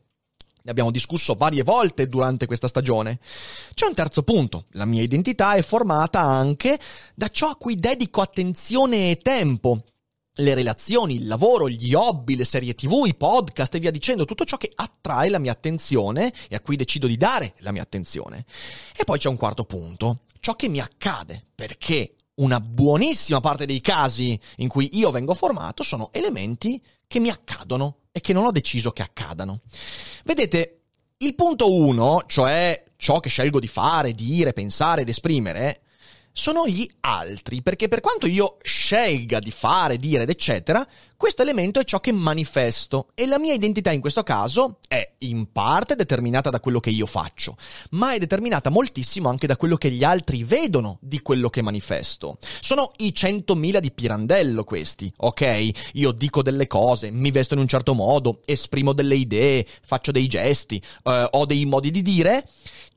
Ne 0.65 0.71
abbiamo 0.71 0.89
discusso 0.89 1.35
varie 1.35 1.61
volte 1.61 2.09
durante 2.09 2.47
questa 2.47 2.67
stagione. 2.67 3.19
C'è 3.75 3.85
un 3.85 3.93
terzo 3.93 4.23
punto. 4.23 4.65
La 4.71 4.85
mia 4.85 5.03
identità 5.03 5.53
è 5.53 5.61
formata 5.61 6.21
anche 6.21 6.79
da 7.13 7.29
ciò 7.29 7.49
a 7.49 7.55
cui 7.55 7.75
dedico 7.75 8.21
attenzione 8.21 9.11
e 9.11 9.17
tempo. 9.17 9.83
Le 10.37 10.53
relazioni, 10.55 11.17
il 11.17 11.27
lavoro, 11.27 11.69
gli 11.69 11.93
hobby, 11.93 12.35
le 12.35 12.45
serie 12.45 12.73
tv, 12.73 13.03
i 13.05 13.13
podcast 13.13 13.75
e 13.75 13.79
via 13.79 13.91
dicendo, 13.91 14.25
tutto 14.25 14.43
ciò 14.43 14.57
che 14.57 14.71
attrae 14.73 15.29
la 15.29 15.37
mia 15.37 15.51
attenzione 15.51 16.33
e 16.49 16.55
a 16.55 16.61
cui 16.61 16.75
decido 16.75 17.05
di 17.05 17.15
dare 17.15 17.53
la 17.59 17.71
mia 17.71 17.83
attenzione. 17.83 18.43
E 18.97 19.03
poi 19.03 19.19
c'è 19.19 19.29
un 19.29 19.37
quarto 19.37 19.65
punto, 19.65 20.21
ciò 20.39 20.55
che 20.55 20.67
mi 20.67 20.79
accade, 20.79 21.45
perché 21.53 22.14
una 22.35 22.59
buonissima 22.59 23.39
parte 23.39 23.65
dei 23.65 23.81
casi 23.81 24.39
in 24.57 24.67
cui 24.67 24.89
io 24.93 25.11
vengo 25.11 25.33
formato 25.33 25.83
sono 25.83 26.09
elementi 26.11 26.81
che 27.07 27.19
mi 27.19 27.29
accadono 27.29 27.97
e 28.11 28.21
che 28.21 28.33
non 28.33 28.45
ho 28.45 28.51
deciso 28.51 28.91
che 28.91 29.01
accadano. 29.01 29.61
Vedete, 30.23 30.81
il 31.17 31.35
punto 31.35 31.73
1, 31.73 32.23
cioè 32.27 32.83
ciò 32.97 33.19
che 33.19 33.29
scelgo 33.29 33.59
di 33.59 33.67
fare, 33.67 34.13
dire, 34.13 34.53
pensare 34.53 35.01
ed 35.01 35.09
esprimere, 35.09 35.81
sono 36.37 36.67
gli 36.67 36.85
altri, 36.99 37.61
perché 37.61 37.87
per 37.87 38.01
quanto 38.01 38.27
io 38.27 38.57
scelga 38.61 39.39
di 39.39 39.51
fare, 39.51 39.97
dire 39.97 40.23
ed 40.23 40.29
eccetera, 40.29 40.85
questo 41.15 41.41
elemento 41.41 41.79
è 41.79 41.85
ciò 41.85 42.01
che 42.01 42.11
manifesto 42.11 43.07
e 43.15 43.25
la 43.25 43.39
mia 43.39 43.53
identità 43.53 43.91
in 43.91 44.01
questo 44.01 44.21
caso 44.21 44.79
è 44.85 45.13
in 45.19 45.49
parte 45.53 45.95
determinata 45.95 46.49
da 46.49 46.59
quello 46.59 46.81
che 46.81 46.89
io 46.89 47.05
faccio, 47.05 47.55
ma 47.91 48.11
è 48.11 48.17
determinata 48.17 48.69
moltissimo 48.69 49.29
anche 49.29 49.47
da 49.47 49.55
quello 49.55 49.77
che 49.77 49.91
gli 49.91 50.03
altri 50.03 50.43
vedono 50.43 50.97
di 50.99 51.21
quello 51.21 51.49
che 51.49 51.61
manifesto. 51.61 52.37
Sono 52.59 52.91
i 52.97 53.13
centomila 53.13 53.79
di 53.79 53.93
Pirandello 53.93 54.65
questi, 54.65 55.11
ok? 55.15 55.69
Io 55.93 56.11
dico 56.11 56.41
delle 56.41 56.67
cose, 56.67 57.11
mi 57.11 57.31
vesto 57.31 57.53
in 57.53 57.61
un 57.61 57.67
certo 57.69 57.93
modo, 57.93 58.41
esprimo 58.43 58.91
delle 58.91 59.15
idee, 59.15 59.65
faccio 59.83 60.11
dei 60.11 60.27
gesti, 60.27 60.83
eh, 61.03 61.27
ho 61.31 61.45
dei 61.45 61.63
modi 61.63 61.91
di 61.91 62.01
dire 62.01 62.45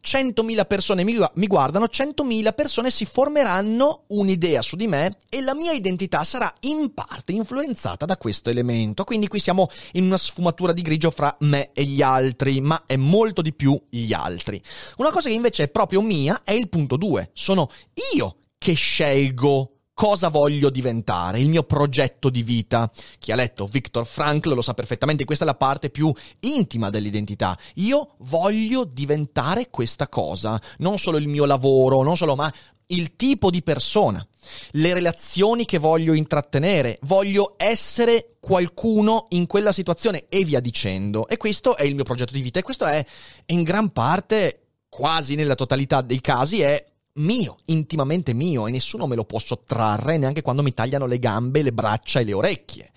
100.000 0.04 0.66
persone 0.66 1.04
mi, 1.04 1.16
mi 1.34 1.46
guardano, 1.46 1.86
100.000 1.86 2.54
persone 2.54 2.90
si 2.90 3.04
formeranno 3.04 4.04
un'idea 4.08 4.62
su 4.62 4.76
di 4.76 4.86
me 4.86 5.16
e 5.28 5.40
la 5.40 5.54
mia 5.54 5.72
identità 5.72 6.24
sarà 6.24 6.52
in 6.60 6.94
parte 6.94 7.32
influenzata 7.32 8.06
da 8.06 8.16
questo 8.16 8.50
elemento. 8.50 9.04
Quindi 9.04 9.28
qui 9.28 9.40
siamo 9.40 9.68
in 9.92 10.04
una 10.04 10.16
sfumatura 10.16 10.72
di 10.72 10.82
grigio 10.82 11.10
fra 11.10 11.34
me 11.40 11.70
e 11.72 11.84
gli 11.84 12.02
altri, 12.02 12.60
ma 12.60 12.84
è 12.86 12.96
molto 12.96 13.42
di 13.42 13.52
più 13.52 13.80
gli 13.88 14.12
altri. 14.12 14.62
Una 14.96 15.10
cosa 15.10 15.28
che 15.28 15.34
invece 15.34 15.64
è 15.64 15.68
proprio 15.68 16.00
mia 16.00 16.42
è 16.44 16.52
il 16.52 16.68
punto 16.68 16.96
2. 16.96 17.30
Sono 17.32 17.70
io 18.14 18.36
che 18.58 18.74
scelgo 18.74 19.77
cosa 19.98 20.28
voglio 20.28 20.70
diventare, 20.70 21.40
il 21.40 21.48
mio 21.48 21.64
progetto 21.64 22.30
di 22.30 22.44
vita. 22.44 22.88
Chi 23.18 23.32
ha 23.32 23.34
letto 23.34 23.66
Viktor 23.66 24.06
Frankl 24.06 24.54
lo 24.54 24.62
sa 24.62 24.72
perfettamente, 24.72 25.24
questa 25.24 25.42
è 25.42 25.46
la 25.48 25.56
parte 25.56 25.90
più 25.90 26.12
intima 26.38 26.88
dell'identità. 26.88 27.58
Io 27.74 28.14
voglio 28.18 28.84
diventare 28.84 29.70
questa 29.70 30.06
cosa, 30.06 30.62
non 30.76 30.98
solo 30.98 31.16
il 31.16 31.26
mio 31.26 31.46
lavoro, 31.46 32.04
non 32.04 32.16
solo, 32.16 32.36
ma 32.36 32.48
il 32.86 33.16
tipo 33.16 33.50
di 33.50 33.60
persona, 33.60 34.24
le 34.70 34.94
relazioni 34.94 35.64
che 35.64 35.78
voglio 35.78 36.12
intrattenere, 36.12 37.00
voglio 37.02 37.54
essere 37.56 38.36
qualcuno 38.38 39.26
in 39.30 39.46
quella 39.46 39.72
situazione 39.72 40.26
e 40.28 40.44
via 40.44 40.60
dicendo. 40.60 41.26
E 41.26 41.36
questo 41.36 41.76
è 41.76 41.82
il 41.82 41.96
mio 41.96 42.04
progetto 42.04 42.34
di 42.34 42.40
vita 42.40 42.60
e 42.60 42.62
questo 42.62 42.84
è 42.84 43.04
in 43.46 43.64
gran 43.64 43.90
parte, 43.90 44.66
quasi 44.88 45.34
nella 45.34 45.56
totalità 45.56 46.02
dei 46.02 46.20
casi, 46.20 46.60
è 46.60 46.87
mio, 47.18 47.58
intimamente 47.66 48.34
mio, 48.34 48.66
e 48.66 48.70
nessuno 48.70 49.06
me 49.06 49.14
lo 49.14 49.24
può 49.24 49.38
sottrarre 49.38 50.16
neanche 50.16 50.42
quando 50.42 50.62
mi 50.62 50.74
tagliano 50.74 51.06
le 51.06 51.18
gambe, 51.18 51.62
le 51.62 51.72
braccia 51.72 52.20
e 52.20 52.24
le 52.24 52.32
orecchie. 52.32 52.90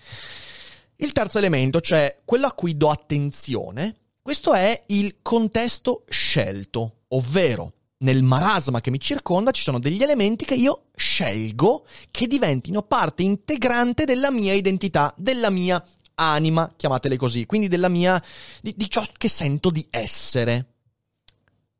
Il 0.96 1.12
terzo 1.12 1.38
elemento, 1.38 1.80
cioè 1.80 2.20
quello 2.24 2.46
a 2.46 2.52
cui 2.52 2.76
do 2.76 2.90
attenzione, 2.90 3.96
questo 4.22 4.54
è 4.54 4.84
il 4.88 5.16
contesto 5.20 6.04
scelto, 6.08 7.02
ovvero 7.08 7.72
nel 7.98 8.22
marasma 8.22 8.80
che 8.80 8.90
mi 8.90 9.00
circonda 9.00 9.50
ci 9.50 9.62
sono 9.62 9.78
degli 9.78 10.02
elementi 10.02 10.44
che 10.44 10.54
io 10.54 10.86
scelgo 10.94 11.86
che 12.10 12.26
diventino 12.26 12.82
parte 12.82 13.22
integrante 13.22 14.04
della 14.04 14.30
mia 14.30 14.52
identità, 14.52 15.12
della 15.16 15.50
mia 15.50 15.84
anima, 16.14 16.72
chiamatele 16.76 17.16
così, 17.16 17.46
quindi 17.46 17.68
della 17.68 17.88
mia, 17.88 18.22
di, 18.60 18.74
di 18.76 18.88
ciò 18.88 19.04
che 19.16 19.28
sento 19.28 19.70
di 19.70 19.86
essere. 19.90 20.66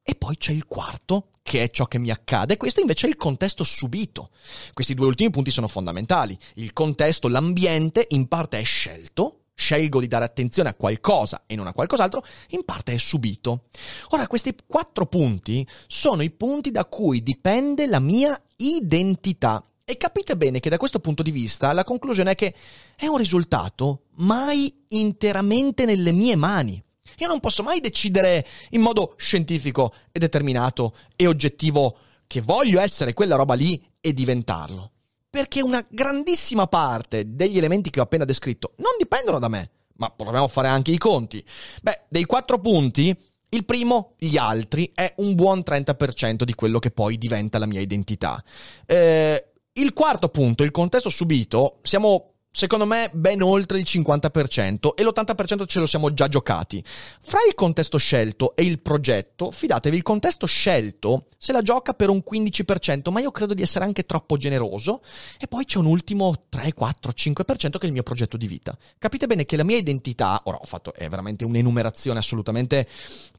E 0.02 0.14
poi 0.16 0.36
c'è 0.36 0.52
il 0.52 0.66
quarto, 0.66 1.31
che 1.42 1.64
è 1.64 1.70
ciò 1.70 1.86
che 1.86 1.98
mi 1.98 2.10
accade, 2.10 2.56
questo 2.56 2.80
invece 2.80 3.06
è 3.06 3.10
il 3.10 3.16
contesto 3.16 3.64
subito. 3.64 4.30
Questi 4.72 4.94
due 4.94 5.06
ultimi 5.06 5.30
punti 5.30 5.50
sono 5.50 5.68
fondamentali. 5.68 6.38
Il 6.54 6.72
contesto, 6.72 7.28
l'ambiente, 7.28 8.06
in 8.10 8.28
parte 8.28 8.60
è 8.60 8.64
scelto, 8.64 9.42
scelgo 9.54 10.00
di 10.00 10.06
dare 10.06 10.24
attenzione 10.24 10.70
a 10.70 10.74
qualcosa 10.74 11.42
e 11.46 11.56
non 11.56 11.66
a 11.66 11.72
qualcos'altro, 11.72 12.24
in 12.50 12.64
parte 12.64 12.94
è 12.94 12.98
subito. 12.98 13.64
Ora, 14.10 14.26
questi 14.26 14.54
quattro 14.66 15.06
punti 15.06 15.66
sono 15.86 16.22
i 16.22 16.30
punti 16.30 16.70
da 16.70 16.84
cui 16.84 17.22
dipende 17.22 17.86
la 17.86 18.00
mia 18.00 18.40
identità. 18.56 19.64
E 19.84 19.96
capite 19.96 20.36
bene 20.36 20.60
che 20.60 20.70
da 20.70 20.76
questo 20.76 21.00
punto 21.00 21.22
di 21.22 21.32
vista 21.32 21.72
la 21.72 21.84
conclusione 21.84 22.30
è 22.30 22.34
che 22.36 22.54
è 22.96 23.06
un 23.06 23.18
risultato 23.18 24.04
mai 24.16 24.72
interamente 24.88 25.84
nelle 25.84 26.12
mie 26.12 26.36
mani. 26.36 26.82
Io 27.18 27.28
non 27.28 27.40
posso 27.40 27.62
mai 27.62 27.80
decidere 27.80 28.46
in 28.70 28.80
modo 28.80 29.14
scientifico 29.16 29.92
e 30.10 30.18
determinato 30.18 30.96
e 31.16 31.26
oggettivo 31.26 31.96
che 32.26 32.40
voglio 32.40 32.80
essere 32.80 33.12
quella 33.12 33.36
roba 33.36 33.54
lì 33.54 33.82
e 34.00 34.12
diventarlo. 34.12 34.90
Perché 35.28 35.62
una 35.62 35.84
grandissima 35.88 36.66
parte 36.66 37.34
degli 37.34 37.58
elementi 37.58 37.90
che 37.90 38.00
ho 38.00 38.04
appena 38.04 38.24
descritto 38.24 38.72
non 38.76 38.92
dipendono 38.98 39.38
da 39.38 39.48
me. 39.48 39.70
Ma 39.96 40.10
proviamo 40.10 40.46
a 40.46 40.48
fare 40.48 40.68
anche 40.68 40.90
i 40.90 40.98
conti. 40.98 41.44
Beh, 41.82 42.02
dei 42.08 42.24
quattro 42.24 42.58
punti, 42.58 43.16
il 43.50 43.64
primo, 43.64 44.14
gli 44.18 44.36
altri, 44.36 44.90
è 44.94 45.12
un 45.18 45.34
buon 45.34 45.60
30% 45.60 46.42
di 46.42 46.54
quello 46.54 46.78
che 46.78 46.90
poi 46.90 47.18
diventa 47.18 47.58
la 47.58 47.66
mia 47.66 47.80
identità. 47.80 48.42
Eh, 48.86 49.52
il 49.74 49.92
quarto 49.92 50.28
punto, 50.28 50.62
il 50.62 50.70
contesto 50.70 51.08
subito, 51.08 51.78
siamo 51.82 52.31
secondo 52.54 52.84
me 52.84 53.10
ben 53.14 53.42
oltre 53.42 53.78
il 53.78 53.84
50% 53.88 54.94
e 54.94 55.02
l'80% 55.02 55.66
ce 55.66 55.78
lo 55.78 55.86
siamo 55.86 56.12
già 56.12 56.28
giocati. 56.28 56.84
Fra 57.22 57.38
il 57.48 57.54
contesto 57.54 57.96
scelto 57.96 58.54
e 58.54 58.62
il 58.62 58.80
progetto, 58.80 59.50
fidatevi, 59.50 59.96
il 59.96 60.02
contesto 60.02 60.46
scelto 60.46 61.28
se 61.38 61.52
la 61.52 61.62
gioca 61.62 61.94
per 61.94 62.10
un 62.10 62.22
15%, 62.30 63.10
ma 63.10 63.20
io 63.20 63.30
credo 63.30 63.54
di 63.54 63.62
essere 63.62 63.86
anche 63.86 64.04
troppo 64.04 64.36
generoso 64.36 65.02
e 65.40 65.48
poi 65.48 65.64
c'è 65.64 65.78
un 65.78 65.86
ultimo 65.86 66.44
3, 66.50 66.74
4, 66.74 67.12
5% 67.16 67.70
che 67.70 67.78
è 67.80 67.86
il 67.86 67.92
mio 67.92 68.02
progetto 68.02 68.36
di 68.36 68.46
vita. 68.46 68.76
Capite 68.98 69.26
bene 69.26 69.46
che 69.46 69.56
la 69.56 69.64
mia 69.64 69.78
identità, 69.78 70.42
ora 70.44 70.58
ho 70.58 70.66
fatto 70.66 70.92
è 70.92 71.08
veramente 71.08 71.44
un'enumerazione 71.44 72.18
assolutamente 72.18 72.86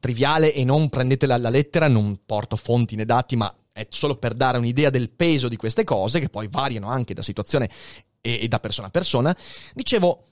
triviale 0.00 0.52
e 0.52 0.64
non 0.64 0.88
prendetela 0.88 1.36
alla 1.36 1.50
lettera, 1.50 1.86
non 1.86 2.18
porto 2.26 2.56
fonti 2.56 2.96
né 2.96 3.04
dati, 3.04 3.36
ma 3.36 3.54
è 3.72 3.86
solo 3.90 4.16
per 4.16 4.34
dare 4.34 4.58
un'idea 4.58 4.90
del 4.90 5.10
peso 5.10 5.48
di 5.48 5.56
queste 5.56 5.84
cose, 5.84 6.20
che 6.20 6.28
poi 6.28 6.48
variano 6.48 6.88
anche 6.88 7.14
da 7.14 7.22
situazione 7.22 7.68
e, 8.24 8.40
e 8.40 8.48
da 8.48 8.58
persona 8.58 8.86
a 8.86 8.90
persona, 8.90 9.36
dicevo, 9.74 10.24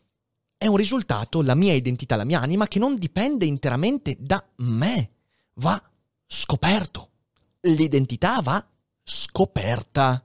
è 0.56 0.66
un 0.66 0.76
risultato, 0.76 1.42
la 1.42 1.54
mia 1.54 1.74
identità, 1.74 2.16
la 2.16 2.24
mia 2.24 2.40
anima, 2.40 2.66
che 2.66 2.78
non 2.78 2.96
dipende 2.96 3.44
interamente 3.44 4.16
da 4.18 4.42
me, 4.56 5.10
va 5.54 5.80
scoperto. 6.26 7.10
L'identità 7.60 8.40
va 8.40 8.66
scoperta. 9.02 10.24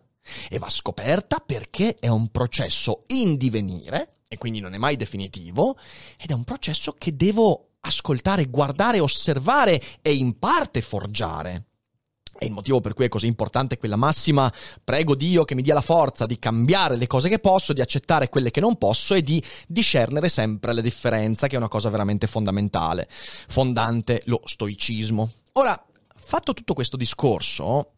E 0.49 0.59
va 0.59 0.69
scoperta 0.69 1.39
perché 1.39 1.97
è 1.99 2.07
un 2.07 2.29
processo 2.29 3.03
in 3.07 3.35
divenire, 3.35 4.19
e 4.27 4.37
quindi 4.37 4.59
non 4.59 4.73
è 4.73 4.77
mai 4.77 4.95
definitivo, 4.95 5.77
ed 6.17 6.29
è 6.29 6.33
un 6.33 6.43
processo 6.43 6.93
che 6.93 7.15
devo 7.15 7.71
ascoltare, 7.81 8.45
guardare, 8.45 8.99
osservare 8.99 9.81
e 10.01 10.13
in 10.13 10.37
parte 10.39 10.81
forgiare. 10.81 11.65
È 12.37 12.45
il 12.45 12.51
motivo 12.51 12.79
per 12.79 12.93
cui 12.93 13.05
è 13.05 13.09
così 13.09 13.25
importante 13.27 13.77
quella 13.77 13.95
massima 13.95 14.51
prego 14.83 15.15
Dio 15.15 15.43
che 15.43 15.55
mi 15.55 15.61
dia 15.61 15.73
la 15.73 15.81
forza 15.81 16.25
di 16.25 16.39
cambiare 16.39 16.95
le 16.95 17.07
cose 17.07 17.29
che 17.29 17.39
posso, 17.39 17.73
di 17.73 17.81
accettare 17.81 18.29
quelle 18.29 18.51
che 18.51 18.59
non 18.59 18.77
posso 18.77 19.15
e 19.15 19.21
di 19.21 19.41
discernere 19.67 20.29
sempre 20.29 20.73
la 20.73 20.81
differenza, 20.81 21.47
che 21.47 21.55
è 21.55 21.57
una 21.57 21.67
cosa 21.67 21.89
veramente 21.89 22.27
fondamentale, 22.27 23.07
fondante 23.47 24.21
lo 24.25 24.41
stoicismo. 24.43 25.31
Ora, 25.53 25.85
fatto 26.15 26.53
tutto 26.53 26.73
questo 26.73 26.97
discorso, 26.97 27.93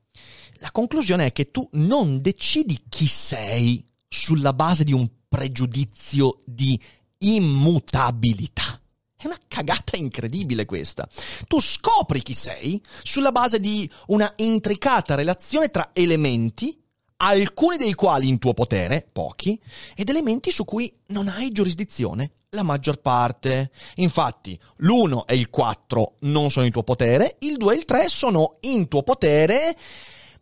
la 0.59 0.71
conclusione 0.71 1.27
è 1.27 1.31
che 1.31 1.51
tu 1.51 1.67
non 1.73 2.21
decidi 2.21 2.83
chi 2.89 3.07
sei 3.07 3.85
sulla 4.07 4.53
base 4.53 4.83
di 4.83 4.93
un 4.93 5.07
pregiudizio 5.27 6.39
di 6.45 6.79
immutabilità. 7.19 8.78
È 9.21 9.25
una 9.25 9.37
cagata 9.49 9.97
incredibile 9.97 10.63
questa. 10.63 11.05
Tu 11.45 11.59
scopri 11.59 12.21
chi 12.21 12.33
sei 12.33 12.81
sulla 13.03 13.33
base 13.33 13.59
di 13.59 13.89
una 14.07 14.31
intricata 14.37 15.15
relazione 15.15 15.67
tra 15.67 15.89
elementi, 15.91 16.81
alcuni 17.17 17.75
dei 17.75 17.95
quali 17.95 18.29
in 18.29 18.37
tuo 18.37 18.53
potere, 18.53 19.05
pochi, 19.11 19.61
ed 19.93 20.07
elementi 20.07 20.51
su 20.51 20.63
cui 20.63 20.89
non 21.07 21.27
hai 21.27 21.51
giurisdizione, 21.51 22.31
la 22.51 22.63
maggior 22.63 23.01
parte. 23.01 23.71
Infatti, 23.95 24.57
l'1 24.77 25.25
e 25.25 25.35
il 25.35 25.49
4 25.49 26.15
non 26.19 26.49
sono 26.49 26.65
in 26.65 26.71
tuo 26.71 26.83
potere, 26.83 27.35
il 27.39 27.57
2 27.57 27.73
e 27.73 27.77
il 27.77 27.83
3 27.83 28.07
sono 28.07 28.55
in 28.61 28.87
tuo 28.87 29.03
potere, 29.03 29.75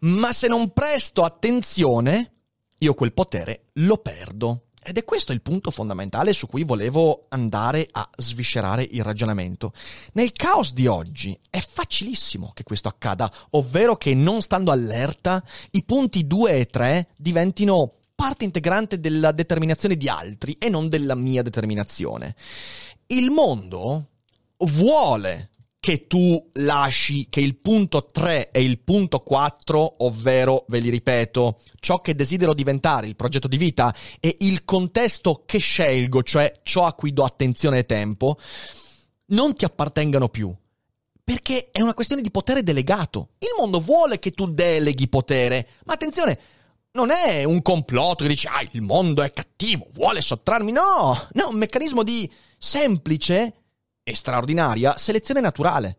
ma 0.01 0.31
se 0.33 0.47
non 0.47 0.71
presto 0.71 1.23
attenzione, 1.23 2.33
io 2.77 2.93
quel 2.93 3.11
potere 3.11 3.63
lo 3.73 3.97
perdo. 3.97 4.66
Ed 4.89 4.97
è 4.97 5.03
questo 5.03 5.33
il 5.33 5.41
punto 5.41 5.69
fondamentale 5.69 6.31
su 6.31 6.47
cui 6.47 6.63
volevo 6.63 7.25
andare 7.27 7.89
a 7.91 8.09
sviscerare 8.15 8.87
il 8.89 9.03
ragionamento. 9.03 9.73
Nel 10.13 10.31
caos 10.31 10.71
di 10.71 10.87
oggi 10.87 11.37
è 11.49 11.59
facilissimo 11.59 12.53
che 12.53 12.63
questo 12.63 12.87
accada, 12.87 13.29
ovvero 13.49 13.97
che 13.97 14.13
non 14.13 14.41
stando 14.41 14.71
allerta 14.71 15.43
i 15.71 15.83
punti 15.83 16.25
2 16.25 16.59
e 16.59 16.65
3 16.67 17.07
diventino 17.17 17.95
parte 18.15 18.45
integrante 18.45 19.01
della 19.01 19.33
determinazione 19.33 19.97
di 19.97 20.07
altri 20.07 20.53
e 20.53 20.69
non 20.69 20.87
della 20.87 21.15
mia 21.15 21.41
determinazione. 21.41 22.33
Il 23.07 23.29
mondo 23.29 24.07
vuole 24.59 25.49
che 25.79 26.07
tu 26.07 26.47
lasci 26.53 27.27
che 27.29 27.39
il 27.39 27.57
punto 27.57 28.05
3 28.05 28.51
e 28.51 28.61
il 28.61 28.79
punto 28.79 29.19
4, 29.19 29.95
ovvero, 29.99 30.65
ve 30.67 30.79
li 30.79 30.89
ripeto, 30.89 31.59
ciò 31.79 32.01
che 32.01 32.15
desidero 32.15 32.53
diventare, 32.53 33.07
il 33.07 33.15
progetto 33.15 33.47
di 33.47 33.57
vita, 33.57 33.93
e 34.19 34.35
il 34.39 34.65
contesto 34.65 35.43
che 35.45 35.59
scelgo, 35.59 36.23
cioè 36.23 36.59
ciò 36.63 36.85
a 36.85 36.93
cui 36.93 37.13
do 37.13 37.23
attenzione 37.23 37.79
e 37.79 37.85
tempo, 37.85 38.37
non 39.27 39.55
ti 39.55 39.65
appartengano 39.65 40.29
più. 40.29 40.53
Perché 41.23 41.69
è 41.71 41.81
una 41.81 41.93
questione 41.93 42.21
di 42.21 42.31
potere 42.31 42.63
delegato. 42.63 43.31
Il 43.39 43.49
mondo 43.57 43.79
vuole 43.81 44.17
che 44.17 44.31
tu 44.31 44.49
deleghi 44.49 45.09
potere, 45.09 45.67
ma 45.85 45.93
attenzione, 45.93 46.39
non 46.91 47.11
è 47.11 47.43
un 47.43 47.61
complotto 47.61 48.23
che 48.23 48.29
dice, 48.29 48.47
ah, 48.47 48.65
il 48.71 48.81
mondo 48.81 49.21
è 49.21 49.31
cattivo, 49.31 49.87
vuole 49.93 50.21
sottrarmi. 50.21 50.71
No, 50.71 51.27
no, 51.33 51.43
è 51.43 51.51
un 51.51 51.57
meccanismo 51.57 52.03
di 52.03 52.29
semplice 52.57 53.66
e 54.07 54.15
straordinaria 54.15 54.97
selezione 54.97 55.41
naturale. 55.41 55.97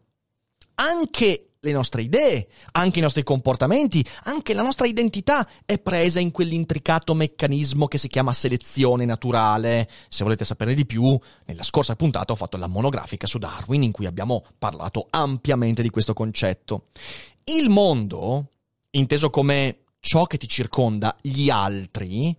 Anche 0.77 1.51
le 1.61 1.73
nostre 1.73 2.01
idee, 2.01 2.49
anche 2.73 3.01
i 3.01 3.03
nostri 3.03 3.23
comportamenti, 3.23 4.03
anche 4.23 4.55
la 4.55 4.63
nostra 4.63 4.87
identità 4.87 5.47
è 5.67 5.79
presa 5.79 6.19
in 6.19 6.31
quell'intricato 6.31 7.13
meccanismo 7.13 7.87
che 7.87 7.99
si 7.99 8.09
chiama 8.09 8.33
selezione 8.33 9.05
naturale. 9.05 9.91
Se 10.09 10.25
volete 10.25 10.47
saperne 10.47 10.73
di 10.73 10.87
più, 10.87 11.19
nella 11.45 11.63
scorsa 11.63 11.97
puntata 11.97 12.33
ho 12.33 12.37
fatto 12.37 12.57
la 12.57 12.67
monografica 12.67 13.27
su 13.27 13.37
Darwin 13.37 13.83
in 13.83 13.93
cui 13.93 14.07
abbiamo 14.07 14.43
parlato 14.57 15.07
ampiamente 15.11 15.83
di 15.83 15.91
questo 15.91 16.15
concetto. 16.15 16.87
Il 17.45 17.69
mondo, 17.69 18.53
inteso 18.93 19.29
come 19.29 19.81
ciò 20.01 20.25
che 20.25 20.39
ti 20.39 20.49
circonda, 20.49 21.17
gli 21.21 21.51
altri, 21.51 22.35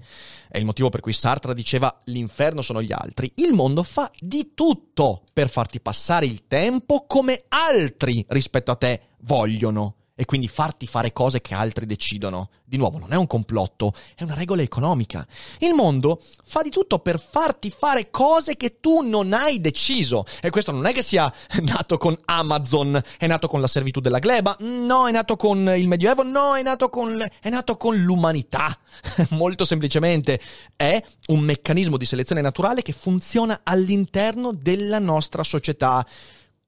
è 0.48 0.58
il 0.58 0.66
motivo 0.66 0.90
per 0.90 1.00
cui 1.00 1.14
Sartre 1.14 1.54
diceva 1.54 2.02
l'inferno 2.06 2.62
sono 2.62 2.82
gli 2.82 2.92
altri, 2.92 3.32
il 3.36 3.54
mondo 3.54 3.84
fa 3.84 4.12
di 4.20 4.52
tutto 4.54 5.24
per 5.34 5.50
farti 5.50 5.80
passare 5.80 6.26
il 6.26 6.48
tempo 6.48 7.06
come 7.08 7.46
altri 7.50 8.26
rispetto 8.30 8.72
a 8.72 8.76
te 8.76 9.02
vogliono 9.22 9.99
e 10.20 10.26
quindi 10.26 10.50
farti 10.50 10.86
fare 10.86 11.14
cose 11.14 11.40
che 11.40 11.54
altri 11.54 11.86
decidono. 11.86 12.50
Di 12.66 12.76
nuovo, 12.76 12.98
non 12.98 13.14
è 13.14 13.16
un 13.16 13.26
complotto, 13.26 13.94
è 14.16 14.24
una 14.24 14.34
regola 14.34 14.62
economica. 14.62 15.26
Il 15.60 15.74
mondo 15.74 16.22
fa 16.44 16.62
di 16.62 16.70
tutto 16.70 17.00
per 17.00 17.26
farti 17.26 17.70
fare 17.72 18.10
cose 18.10 18.58
che 18.58 18.82
tu 18.82 19.00
non 19.00 19.32
hai 19.32 19.62
deciso. 19.62 20.26
E 20.42 20.50
questo 20.50 20.74
non 20.74 20.86
è 20.86 20.92
che 20.92 21.02
sia 21.02 21.34
nato 21.64 21.98
con 21.98 22.18
Amazon, 22.26 23.02
è 23.18 23.28
nato 23.28 23.48
con 23.48 23.62
la 23.62 23.68
servitù 23.68 24.02
della 24.02 24.20
gleba, 24.20 24.58
no, 24.60 25.08
è 25.08 25.12
nato 25.12 25.38
con 25.38 25.74
il 25.78 25.88
Medioevo, 25.88 26.24
no, 26.24 26.58
è 26.58 26.64
nato 26.64 26.90
con, 26.90 27.26
è 27.40 27.50
nato 27.50 27.78
con 27.78 27.96
l'umanità. 27.96 28.78
Molto 29.30 29.64
semplicemente 29.64 30.38
è 30.76 31.02
un 31.28 31.40
meccanismo 31.40 31.96
di 31.96 32.06
selezione 32.06 32.42
naturale 32.42 32.82
che 32.82 32.92
funziona 32.92 33.62
all'interno 33.64 34.52
della 34.52 35.00
nostra 35.00 35.46
società. 35.46 36.06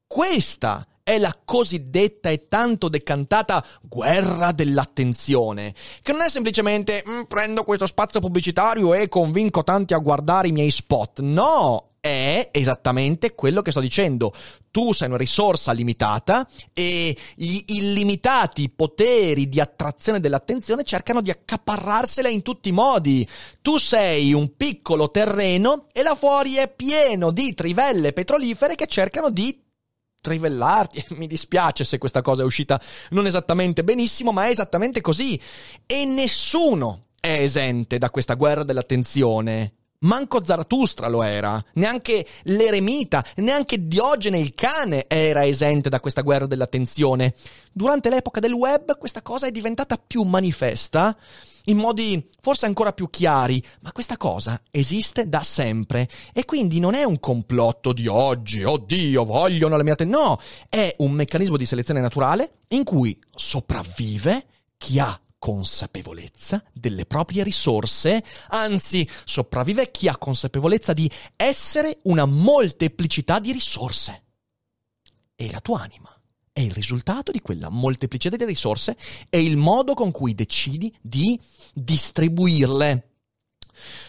Questa 0.08 0.86
è 1.04 1.18
la 1.18 1.38
cosiddetta 1.44 2.30
e 2.30 2.48
tanto 2.48 2.90
decantata 2.90 3.66
guerra 3.82 4.52
dell'attenzione, 4.52 5.74
che 6.02 6.12
non 6.12 6.22
è 6.22 6.30
semplicemente 6.30 7.04
mm, 7.08 7.22
prendo 7.24 7.64
questo 7.64 7.86
spazio 7.86 8.20
pubblicitario 8.20 8.94
e 8.94 9.08
convinco 9.08 9.64
tanti 9.64 9.94
a 9.94 10.00
guardare 10.00 10.48
i 10.48 10.52
miei 10.52 10.72
spot, 10.72 11.20
no, 11.22 11.92
è 12.02 12.50
esattamente 12.52 13.36
quello 13.36 13.62
che 13.62 13.70
sto 13.70 13.80
dicendo. 13.80 14.34
Tu 14.72 14.92
sei 14.92 15.08
una 15.08 15.18
risorsa 15.18 15.72
limitata 15.72 16.48
e 16.74 17.16
gli 17.36 17.62
illimitati 17.68 18.70
poteri 18.70 19.48
di 19.48 19.60
attrazione 19.60 20.20
dell'attenzione 20.20 20.84
cercano 20.84 21.22
di 21.22 21.30
accaparrarsela 21.30 22.28
in 22.28 22.42
tutti 22.42 22.70
i 22.70 22.74
modi. 22.74 23.28
Tu 23.62 23.78
sei 23.78 24.34
un 24.34 24.56
piccolo 24.56 25.12
terreno 25.12 25.88
e 25.92 26.02
là 26.02 26.16
fuori 26.16 26.56
è 26.56 26.74
pieno 26.74 27.32
di 27.32 27.54
trivelle 27.54 28.14
petrolifere 28.14 28.76
che 28.76 28.88
cercano 28.88 29.30
di 29.30 29.61
trivellarti. 30.22 31.06
Mi 31.18 31.28
dispiace 31.28 31.84
se 31.84 31.98
questa 31.98 32.22
cosa 32.22 32.44
è 32.44 32.46
uscita 32.46 32.80
non 33.10 33.26
esattamente 33.26 33.84
benissimo, 33.84 34.32
ma 34.32 34.46
è 34.46 34.50
esattamente 34.50 35.02
così. 35.02 35.40
E 35.86 36.06
nessuno 36.06 37.08
è 37.20 37.42
esente 37.42 37.98
da 37.98 38.10
questa 38.10 38.36
guerra 38.36 38.64
dell'attenzione. 38.64 39.74
Manco 40.04 40.44
Zaratustra 40.44 41.08
lo 41.08 41.22
era, 41.22 41.64
neanche 41.74 42.26
l'eremita, 42.44 43.24
neanche 43.36 43.88
Diogene 43.88 44.40
il 44.40 44.56
cane 44.56 45.06
era 45.08 45.46
esente 45.46 45.90
da 45.90 46.00
questa 46.00 46.22
guerra 46.22 46.48
dell'attenzione. 46.48 47.36
Durante 47.72 48.10
l'epoca 48.10 48.40
del 48.40 48.54
web 48.54 48.98
questa 48.98 49.22
cosa 49.22 49.46
è 49.46 49.52
diventata 49.52 49.98
più 49.98 50.24
manifesta 50.24 51.16
in 51.66 51.78
modi 51.78 52.30
forse 52.42 52.66
ancora 52.66 52.94
più 52.94 53.10
chiari, 53.10 53.64
ma 53.82 53.92
questa 53.92 54.18
cosa 54.18 54.62
esiste 54.72 55.28
da 55.28 55.44
sempre 55.44 56.10
e 56.34 56.46
quindi 56.46 56.80
non 56.80 56.94
è 56.94 57.04
un 57.04 57.20
complotto 57.20 57.94
di 57.94 58.08
oggi, 58.08 58.64
oddio, 58.64 59.24
vogliono 59.26 59.78
la 59.78 59.84
mia 59.84 59.96
te, 59.96 60.06
no, 60.06 60.40
è 60.70 60.96
un 61.00 61.12
meccanismo 61.12 61.58
di 61.58 61.66
selezione 61.66 62.02
naturale 62.02 62.60
in 62.70 62.84
cui 62.84 63.20
sopravvive 63.36 64.46
chi 64.78 65.00
ha 65.00 65.20
consapevolezza 65.38 66.64
delle 66.72 67.06
proprie 67.06 67.44
risorse, 67.44 68.24
anzi 68.50 69.08
sopravvive 69.26 69.90
chi 69.90 70.08
ha 70.08 70.16
consapevolezza 70.16 70.94
di 70.94 71.10
essere 71.36 72.00
una 72.04 72.26
molteplicità 72.26 73.40
di 73.40 73.52
risorse. 73.52 74.24
E 75.36 75.50
la 75.50 75.60
tua 75.60 75.82
anima 75.82 76.16
è 76.54 76.60
il 76.60 76.72
risultato 76.72 77.32
di 77.32 77.40
quella 77.40 77.70
molteplicità 77.70 78.36
di 78.36 78.46
risorse 78.46 78.98
e 79.30 79.42
il 79.42 79.58
modo 79.58 79.94
con 79.94 80.12
cui 80.12 80.36
decidi 80.36 80.94
di 81.02 81.40
distribuirle. 81.74 83.08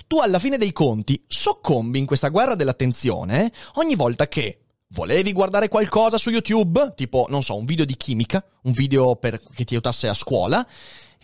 Tu 0.07 0.19
alla 0.19 0.39
fine 0.39 0.59
dei 0.59 0.73
conti 0.73 1.23
soccombi 1.27 1.99
in 1.99 2.07
questa 2.07 2.29
guerra 2.29 2.55
dell'attenzione 2.55 3.53
ogni 3.75 3.95
volta 3.95 4.27
che 4.29 4.59
volevi 4.89 5.33
guardare 5.33 5.69
qualcosa 5.69 6.19
su 6.19 6.31
YouTube, 6.31 6.93
tipo, 6.95 7.27
non 7.29 7.43
so, 7.43 7.57
un 7.57 7.65
video 7.65 7.85
di 7.85 7.97
chimica, 7.97 8.45
un 8.63 8.73
video 8.73 9.17
per, 9.17 9.41
che 9.55 9.65
ti 9.65 9.75
aiutasse 9.75 10.09
a 10.09 10.15
scuola, 10.15 10.67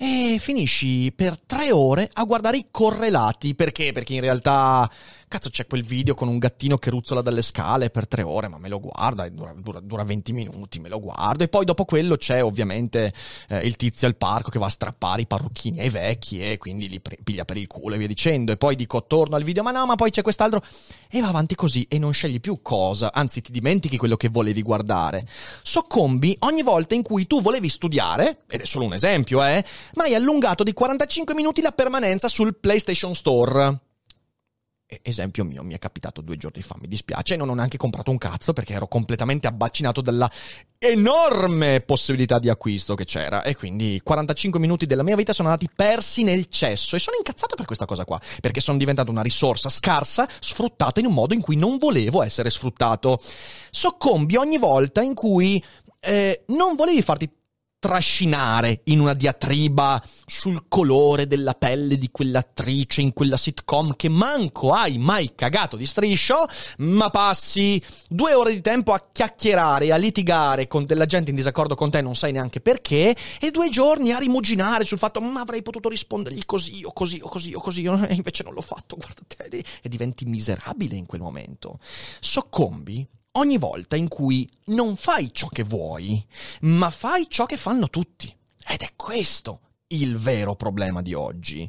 e 0.01 0.39
finisci 0.39 1.13
per 1.13 1.39
tre 1.39 1.73
ore 1.73 2.09
a 2.13 2.25
guardare 2.25 2.57
i 2.57 2.69
correlati. 2.71 3.55
Perché? 3.55 3.93
Perché 3.93 4.15
in 4.15 4.21
realtà 4.21 4.89
Cazzo, 5.29 5.51
c'è 5.51 5.67
quel 5.67 5.85
video 5.85 6.15
con 6.15 6.27
un 6.27 6.39
gattino 6.39 6.79
che 6.79 6.89
ruzzola 6.89 7.21
dalle 7.21 7.43
scale 7.43 7.91
per 7.91 8.09
tre 8.09 8.23
ore, 8.23 8.49
ma 8.49 8.57
me 8.57 8.71
lo 8.71 8.81
guarda, 8.81 9.29
dura, 9.29 9.53
dura, 9.55 9.79
dura 9.79 10.03
20 10.03 10.33
minuti, 10.33 10.81
me 10.81 10.89
lo 10.89 10.99
guardo. 10.99 11.45
E 11.45 11.49
poi 11.49 11.67
dopo 11.67 11.85
quello 11.85 12.17
c'è 12.17 12.43
ovviamente 12.43 13.13
eh, 13.49 13.59
il 13.59 13.77
tizio 13.77 14.07
al 14.07 14.17
parco 14.17 14.49
che 14.49 14.59
va 14.59 14.65
a 14.65 14.71
strappare 14.71 15.21
i 15.21 15.27
parrucchini 15.27 15.81
ai 15.81 15.91
vecchi 15.91 16.41
e 16.41 16.57
quindi 16.57 16.89
li 16.89 16.99
pre- 17.01 17.19
piglia 17.23 17.45
per 17.45 17.59
il 17.59 17.67
culo 17.67 17.95
e 17.95 17.99
via 17.99 18.07
dicendo. 18.07 18.53
E 18.53 18.57
poi 18.57 18.75
dico, 18.75 19.05
torno 19.05 19.37
al 19.37 19.43
video, 19.43 19.63
ma 19.63 19.71
no, 19.71 19.85
ma 19.85 19.97
poi 19.97 20.11
c'è 20.11 20.23
quest'altro. 20.23 20.63
E 21.11 21.21
va 21.21 21.29
avanti 21.29 21.55
così 21.55 21.87
e 21.91 21.99
non 21.99 22.13
scegli 22.15 22.41
più 22.41 22.63
cosa, 22.63 23.13
anzi 23.13 23.43
ti 23.43 23.53
dimentichi 23.53 23.99
quello 23.99 24.17
che 24.17 24.31
volevi 24.31 24.63
guardare. 24.63 25.29
Soccombi 25.63 26.37
ogni 26.41 26.63
volta 26.63 26.95
in 26.95 27.03
cui 27.03 27.27
tu 27.27 27.43
volevi 27.43 27.69
studiare, 27.69 28.45
ed 28.49 28.63
è 28.63 28.65
solo 28.65 28.87
un 28.87 28.95
esempio, 28.95 29.45
eh, 29.45 29.63
ma 29.93 30.05
hai 30.05 30.15
allungato 30.15 30.65
di 30.65 30.73
45 30.73 31.35
minuti 31.35 31.61
la 31.61 31.73
permanenza 31.73 32.29
sul 32.29 32.57
PlayStation 32.57 33.15
Store 33.15 33.88
Esempio 35.03 35.45
mio, 35.45 35.63
mi 35.63 35.75
è 35.75 35.79
capitato 35.79 36.23
due 36.23 36.39
giorni 36.39 36.63
fa, 36.63 36.75
mi 36.81 36.89
dispiace, 36.89 37.37
non 37.37 37.51
ho 37.51 37.55
neanche 37.55 37.77
comprato 37.77 38.11
un 38.11 38.17
cazzo 38.17 38.55
perché 38.55 38.73
ero 38.73 38.89
completamente 38.89 39.47
abbacinato 39.47 40.01
dalla 40.01 40.31
enorme 40.79 41.83
possibilità 41.83 42.39
di 42.39 42.49
acquisto 42.49 42.95
che 42.95 43.05
c'era 43.05 43.43
e 43.43 43.55
quindi 43.55 44.01
45 44.03 44.59
minuti 44.59 44.87
della 44.87 45.03
mia 45.03 45.15
vita 45.15 45.35
sono 45.35 45.49
andati 45.49 45.69
persi 45.75 46.23
nel 46.23 46.47
cesso 46.49 46.97
e 46.97 47.01
sono 47.01 47.19
incazzato 47.19 47.55
per 47.55 47.67
questa 47.67 47.85
cosa 47.85 48.07
qua, 48.07 48.19
perché 48.41 48.63
sono 48.63 48.79
diventato 48.79 49.11
una 49.11 49.21
risorsa 49.21 49.69
scarsa, 49.69 50.27
sfruttata 50.41 51.01
in 51.01 51.07
un 51.07 51.13
modo 51.13 51.35
in 51.35 51.43
cui 51.43 51.57
non 51.57 51.77
volevo 51.77 52.23
essere 52.23 52.49
sfruttato. 52.49 53.21
Soccombi 53.71 54.37
ogni 54.37 54.57
volta 54.57 55.03
in 55.03 55.13
cui 55.13 55.63
eh, 56.01 56.45
non 56.47 56.77
volevi 56.77 57.03
farti 57.03 57.31
trascinare 57.79 58.81
in 58.85 58.99
una 59.01 59.15
diatriba 59.15 60.03
sul 60.27 60.65
colore 60.67 61.27
della 61.29 61.55
pelle 61.55 61.97
di 61.97 62.11
quell'attrice 62.11 63.01
in 63.01 63.13
quella 63.13 63.37
sitcom 63.37 63.95
che 63.95 64.09
manco 64.09 64.73
hai 64.73 64.99
mai 64.99 65.35
cagato 65.35 65.77
di 65.77 65.87
striscio, 65.87 66.47
ma 66.79 67.11
passi 67.11 67.81
due 68.09 68.35
ore 68.35 68.53
di 68.53 68.61
tempo 68.61 68.93
a 68.93 69.09
chiacchierare, 69.13 69.93
a 69.93 69.97
litigare 69.97 70.67
con 70.67 70.87
della 70.87 71.07
gente 71.07 71.31
in 71.31 71.37
disaccordo 71.37 71.77
con 71.77 71.91
te, 71.91 72.01
non 72.01 72.17
sai 72.17 72.33
neanche 72.33 72.61
perché, 72.61 73.17
e 73.41 73.51
due 73.51 73.69
giorni 73.69 74.13
a 74.13 74.19
rimuginare 74.19 74.85
sul 74.85 74.99
fatto 74.99 75.21
ma 75.21 75.41
avrei 75.41 75.63
potuto 75.63 75.89
rispondergli 75.89 76.45
così 76.45 76.83
o 76.85 76.93
così 76.93 77.21
o 77.23 77.29
così 77.29 77.55
o 77.55 77.61
così, 77.61 77.85
e 78.09 78.15
invece 78.15 78.43
non 78.43 78.55
l'ho 78.55 78.61
fatto, 78.61 78.97
guarda 78.97 79.23
te, 79.27 79.65
e 79.83 79.89
diventi 79.89 80.25
miserabile 80.25 80.97
in 80.97 81.07
quel 81.07 81.21
momento. 81.21 81.79
Soccombi 82.21 83.07
ogni 83.39 83.59
volta 83.59 83.97
in 83.97 84.09
cui 84.09 84.49
non 84.67 84.97
fai 84.97 85.33
ciò 85.33 85.49
che 85.49 85.63
vuoi, 85.63 86.25
ma 86.63 86.91
fai 86.91 87.27
ciò 87.29 87.47
che 87.47 87.57
fanno 87.57 87.89
tutti. 87.89 88.35
Ed 88.67 88.83
è 88.83 88.93
questo 88.97 89.61
il 89.89 90.19
vero 90.19 90.55
problema 90.55 91.01
di 91.03 91.15
oggi. 91.15 91.69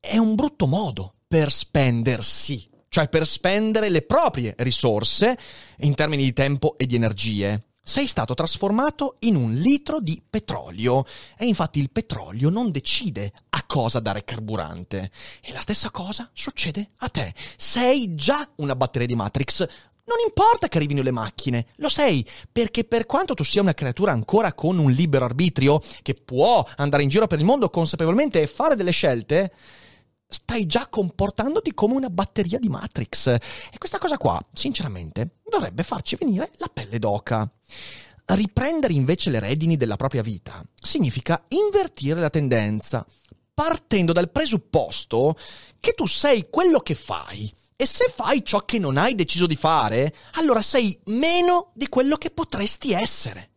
È 0.00 0.16
un 0.16 0.34
brutto 0.34 0.66
modo 0.66 1.14
per 1.26 1.50
spendersi, 1.50 2.68
cioè 2.88 3.08
per 3.08 3.26
spendere 3.26 3.88
le 3.88 4.02
proprie 4.02 4.54
risorse 4.58 5.38
in 5.78 5.94
termini 5.94 6.24
di 6.24 6.32
tempo 6.32 6.76
e 6.76 6.86
di 6.86 6.94
energie. 6.94 7.68
Sei 7.86 8.06
stato 8.06 8.32
trasformato 8.32 9.16
in 9.20 9.36
un 9.36 9.52
litro 9.52 10.00
di 10.00 10.22
petrolio 10.28 11.04
e 11.36 11.44
infatti 11.44 11.80
il 11.80 11.90
petrolio 11.90 12.48
non 12.48 12.70
decide 12.70 13.30
a 13.50 13.62
cosa 13.66 14.00
dare 14.00 14.24
carburante. 14.24 15.10
E 15.42 15.52
la 15.52 15.60
stessa 15.60 15.90
cosa 15.90 16.30
succede 16.32 16.92
a 16.98 17.08
te. 17.10 17.34
Sei 17.56 18.14
già 18.14 18.48
una 18.56 18.74
batteria 18.74 19.06
di 19.06 19.14
Matrix, 19.14 19.66
non 20.06 20.18
importa 20.24 20.68
che 20.68 20.76
arrivino 20.76 21.02
le 21.02 21.10
macchine, 21.10 21.66
lo 21.76 21.88
sei, 21.88 22.26
perché 22.50 22.84
per 22.84 23.06
quanto 23.06 23.34
tu 23.34 23.42
sia 23.42 23.62
una 23.62 23.74
creatura 23.74 24.12
ancora 24.12 24.52
con 24.52 24.78
un 24.78 24.90
libero 24.90 25.24
arbitrio, 25.24 25.80
che 26.02 26.14
può 26.14 26.66
andare 26.76 27.02
in 27.02 27.08
giro 27.08 27.26
per 27.26 27.38
il 27.38 27.44
mondo 27.44 27.70
consapevolmente 27.70 28.40
e 28.40 28.46
fare 28.46 28.76
delle 28.76 28.90
scelte, 28.90 29.52
stai 30.28 30.66
già 30.66 30.88
comportandoti 30.88 31.72
come 31.74 31.94
una 31.94 32.10
batteria 32.10 32.58
di 32.58 32.68
Matrix. 32.68 33.26
E 33.28 33.78
questa 33.78 33.98
cosa 33.98 34.18
qua, 34.18 34.44
sinceramente, 34.52 35.36
dovrebbe 35.48 35.82
farci 35.82 36.16
venire 36.16 36.50
la 36.56 36.70
pelle 36.72 36.98
d'oca. 36.98 37.50
Riprendere 38.26 38.94
invece 38.94 39.30
le 39.30 39.38
redini 39.38 39.76
della 39.76 39.96
propria 39.96 40.22
vita 40.22 40.64
significa 40.74 41.44
invertire 41.48 42.20
la 42.20 42.30
tendenza, 42.30 43.06
partendo 43.52 44.12
dal 44.12 44.30
presupposto 44.30 45.36
che 45.78 45.92
tu 45.92 46.06
sei 46.06 46.48
quello 46.50 46.80
che 46.80 46.94
fai 46.94 47.52
e 47.76 47.86
se 47.86 48.12
fai 48.14 48.44
ciò 48.44 48.60
che 48.60 48.78
non 48.78 48.96
hai 48.96 49.14
deciso 49.14 49.46
di 49.46 49.56
fare, 49.56 50.14
allora 50.32 50.62
sei 50.62 50.98
meno 51.06 51.72
di 51.74 51.88
quello 51.88 52.16
che 52.16 52.30
potresti 52.30 52.92
essere. 52.92 53.50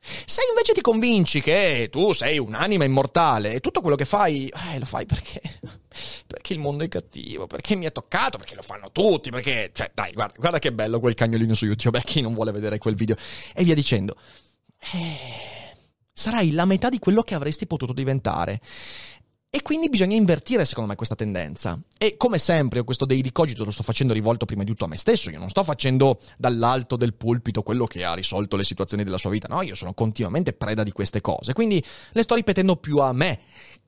Se 0.00 0.42
invece 0.50 0.74
ti 0.74 0.82
convinci 0.82 1.40
che 1.40 1.88
tu 1.90 2.12
sei 2.12 2.38
un'anima 2.38 2.84
immortale 2.84 3.54
e 3.54 3.60
tutto 3.60 3.80
quello 3.80 3.96
che 3.96 4.04
fai, 4.04 4.48
eh, 4.48 4.78
lo 4.78 4.84
fai 4.84 5.06
perché, 5.06 5.40
perché 6.26 6.52
il 6.52 6.58
mondo 6.58 6.84
è 6.84 6.88
cattivo, 6.88 7.46
perché 7.46 7.74
mi 7.74 7.86
è 7.86 7.92
toccato, 7.92 8.36
perché 8.36 8.54
lo 8.54 8.60
fanno 8.60 8.92
tutti, 8.92 9.30
perché, 9.30 9.70
cioè, 9.72 9.90
dai, 9.94 10.12
guarda, 10.12 10.34
guarda 10.38 10.58
che 10.58 10.72
bello 10.72 11.00
quel 11.00 11.14
cagnolino 11.14 11.54
su 11.54 11.64
YouTube, 11.64 11.98
eh, 11.98 12.02
chi 12.02 12.20
non 12.20 12.34
vuole 12.34 12.52
vedere 12.52 12.76
quel 12.76 12.96
video, 12.96 13.16
e 13.54 13.64
via 13.64 13.74
dicendo. 13.74 14.16
Eh, 14.92 15.74
sarai 16.12 16.52
la 16.52 16.66
metà 16.66 16.90
di 16.90 16.98
quello 16.98 17.22
che 17.22 17.34
avresti 17.34 17.66
potuto 17.66 17.94
diventare. 17.94 18.60
E 19.54 19.62
quindi 19.62 19.88
bisogna 19.88 20.16
invertire, 20.16 20.64
secondo 20.64 20.90
me, 20.90 20.96
questa 20.96 21.14
tendenza. 21.14 21.78
E 21.96 22.16
come 22.16 22.40
sempre, 22.40 22.80
io 22.80 22.84
questo 22.84 23.04
Daily 23.04 23.30
Cogito 23.30 23.62
lo 23.62 23.70
sto 23.70 23.84
facendo 23.84 24.12
rivolto 24.12 24.46
prima 24.46 24.64
di 24.64 24.70
tutto 24.70 24.84
a 24.84 24.88
me 24.88 24.96
stesso. 24.96 25.30
Io 25.30 25.38
non 25.38 25.48
sto 25.48 25.62
facendo 25.62 26.18
dall'alto 26.36 26.96
del 26.96 27.14
pulpito 27.14 27.62
quello 27.62 27.86
che 27.86 28.02
ha 28.02 28.14
risolto 28.14 28.56
le 28.56 28.64
situazioni 28.64 29.04
della 29.04 29.16
sua 29.16 29.30
vita. 29.30 29.46
No, 29.46 29.62
io 29.62 29.76
sono 29.76 29.94
continuamente 29.94 30.54
preda 30.54 30.82
di 30.82 30.90
queste 30.90 31.20
cose. 31.20 31.52
Quindi 31.52 31.80
le 32.10 32.22
sto 32.24 32.34
ripetendo 32.34 32.74
più 32.74 32.98
a 32.98 33.12
me 33.12 33.42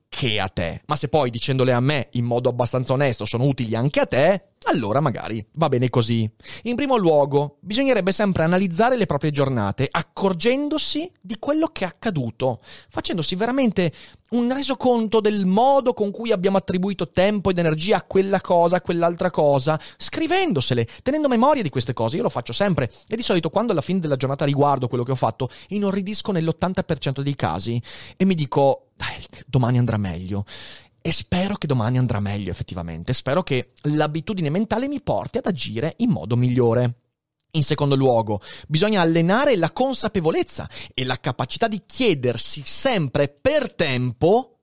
che 0.09 0.39
a 0.39 0.47
te. 0.47 0.81
Ma 0.85 0.95
se 0.95 1.09
poi 1.09 1.29
dicendole 1.29 1.73
a 1.73 1.79
me 1.79 2.09
in 2.13 2.25
modo 2.25 2.49
abbastanza 2.49 2.93
onesto 2.93 3.25
sono 3.25 3.45
utili 3.45 3.75
anche 3.75 3.99
a 3.99 4.05
te, 4.05 4.41
allora 4.65 4.99
magari 4.99 5.45
va 5.55 5.69
bene 5.69 5.89
così. 5.89 6.29
In 6.63 6.75
primo 6.75 6.97
luogo, 6.97 7.57
bisognerebbe 7.61 8.11
sempre 8.11 8.43
analizzare 8.43 8.97
le 8.97 9.05
proprie 9.05 9.31
giornate, 9.31 9.87
accorgendosi 9.89 11.11
di 11.21 11.37
quello 11.39 11.67
che 11.67 11.85
è 11.85 11.87
accaduto, 11.87 12.59
facendosi 12.89 13.35
veramente 13.35 13.93
un 14.31 14.51
resoconto 14.53 15.21
del 15.21 15.45
modo 15.45 15.93
con 15.93 16.11
cui 16.11 16.31
abbiamo 16.31 16.57
attribuito 16.57 17.11
tempo 17.11 17.49
ed 17.49 17.59
energia 17.59 17.97
a 17.97 18.03
quella 18.03 18.41
cosa, 18.41 18.77
a 18.77 18.81
quell'altra 18.81 19.31
cosa, 19.31 19.79
scrivendosele, 19.97 20.85
tenendo 21.01 21.29
memoria 21.29 21.61
di 21.61 21.69
queste 21.69 21.93
cose. 21.93 22.17
Io 22.17 22.23
lo 22.23 22.29
faccio 22.29 22.51
sempre 22.51 22.91
e 23.07 23.15
di 23.15 23.21
solito 23.21 23.49
quando 23.49 23.71
alla 23.71 23.81
fine 23.81 23.99
della 23.99 24.17
giornata 24.17 24.43
riguardo 24.43 24.89
quello 24.89 25.03
che 25.03 25.11
ho 25.11 25.15
fatto, 25.15 25.49
inorridisco 25.69 26.31
nell'80% 26.33 27.21
dei 27.21 27.35
casi 27.35 27.81
e 28.17 28.25
mi 28.25 28.35
dico, 28.35 28.86
dai, 28.97 29.23
domani 29.45 29.77
andrà 29.77 29.97
meglio. 29.97 30.45
E 30.99 31.11
spero 31.11 31.55
che 31.55 31.67
domani 31.67 31.97
andrà 31.97 32.19
meglio 32.19 32.51
effettivamente. 32.51 33.13
Spero 33.13 33.43
che 33.43 33.71
l'abitudine 33.83 34.49
mentale 34.49 34.89
mi 34.89 34.99
porti 34.99 35.37
ad 35.37 35.45
agire 35.45 35.93
in 35.97 36.09
modo 36.09 36.35
migliore. 36.35 36.95
In 37.51 37.63
secondo 37.63 37.95
luogo, 37.95 38.41
bisogna 38.67 38.99
allenare 39.01 39.55
la 39.55 39.71
consapevolezza 39.71 40.69
e 40.93 41.05
la 41.05 41.17
capacità 41.17 41.69
di 41.69 41.83
chiedersi 41.85 42.61
sempre 42.65 43.29
per 43.29 43.73
tempo 43.73 44.57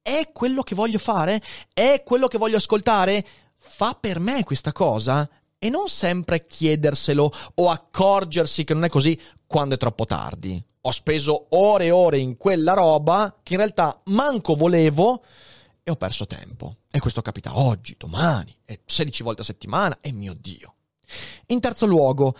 è 0.00 0.30
quello 0.32 0.62
che 0.62 0.74
voglio 0.74 0.98
fare? 0.98 1.40
È 1.72 2.02
quello 2.04 2.26
che 2.26 2.38
voglio 2.38 2.56
ascoltare? 2.56 3.24
Fa 3.58 3.96
per 3.98 4.18
me 4.18 4.42
questa 4.44 4.72
cosa? 4.72 5.28
E 5.58 5.70
non 5.70 5.88
sempre 5.88 6.46
chiederselo 6.46 7.30
o 7.54 7.70
accorgersi 7.70 8.64
che 8.64 8.74
non 8.74 8.84
è 8.84 8.88
così 8.88 9.18
quando 9.46 9.76
è 9.76 9.78
troppo 9.78 10.04
tardi. 10.04 10.62
Ho 10.82 10.90
speso 10.90 11.46
ore 11.50 11.86
e 11.86 11.90
ore 11.90 12.18
in 12.18 12.36
quella 12.36 12.72
roba 12.72 13.38
che 13.42 13.52
in 13.52 13.60
realtà 13.60 14.00
manco 14.06 14.54
volevo 14.54 15.22
e 15.82 15.90
ho 15.90 15.96
perso 15.96 16.26
tempo. 16.26 16.76
E 16.90 16.98
questo 16.98 17.22
capita 17.22 17.58
oggi, 17.58 17.94
domani, 17.96 18.54
e 18.64 18.80
16 18.84 19.22
volte 19.22 19.42
a 19.42 19.44
settimana, 19.44 19.98
e 20.00 20.12
mio 20.12 20.34
Dio. 20.34 20.74
In 21.46 21.60
terzo 21.60 21.86
luogo, 21.86 22.34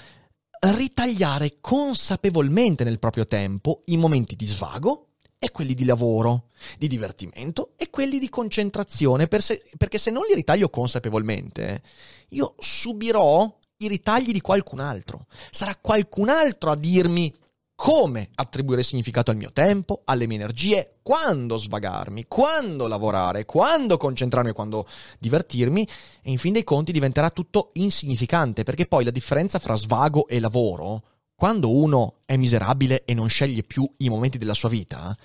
ritagliare 0.60 1.58
consapevolmente 1.60 2.84
nel 2.84 2.98
proprio 2.98 3.26
tempo 3.26 3.82
i 3.86 3.96
momenti 3.96 4.36
di 4.36 4.46
svago 4.46 5.08
e 5.38 5.50
quelli 5.50 5.74
di 5.74 5.84
lavoro, 5.84 6.48
di 6.78 6.86
divertimento 6.86 7.72
e 7.76 7.90
quelli 7.90 8.18
di 8.18 8.28
concentrazione, 8.28 9.26
per 9.26 9.42
se, 9.42 9.62
perché 9.76 9.98
se 9.98 10.10
non 10.10 10.22
li 10.28 10.34
ritaglio 10.34 10.68
consapevolmente, 10.68 11.82
io 12.30 12.54
subirò 12.58 13.58
i 13.78 13.88
ritagli 13.88 14.30
di 14.30 14.40
qualcun 14.40 14.78
altro. 14.78 15.26
Sarà 15.50 15.76
qualcun 15.76 16.28
altro 16.28 16.70
a 16.70 16.76
dirmi 16.76 17.34
come 17.82 18.28
attribuire 18.36 18.84
significato 18.84 19.32
al 19.32 19.36
mio 19.36 19.50
tempo, 19.50 20.02
alle 20.04 20.28
mie 20.28 20.36
energie, 20.36 20.98
quando 21.02 21.58
svagarmi, 21.58 22.26
quando 22.28 22.86
lavorare, 22.86 23.44
quando 23.44 23.96
concentrarmi 23.96 24.52
quando 24.52 24.86
divertirmi 25.18 25.88
e 26.22 26.30
in 26.30 26.38
fin 26.38 26.52
dei 26.52 26.62
conti 26.62 26.92
diventerà 26.92 27.30
tutto 27.30 27.70
insignificante 27.72 28.62
perché 28.62 28.86
poi 28.86 29.02
la 29.02 29.10
differenza 29.10 29.58
fra 29.58 29.74
svago 29.74 30.28
e 30.28 30.38
lavoro, 30.38 31.02
quando 31.34 31.74
uno 31.74 32.18
è 32.24 32.36
miserabile 32.36 33.02
e 33.04 33.14
non 33.14 33.28
sceglie 33.28 33.64
più 33.64 33.92
i 33.96 34.08
momenti 34.08 34.38
della 34.38 34.54
sua 34.54 34.68
vita, 34.68 35.18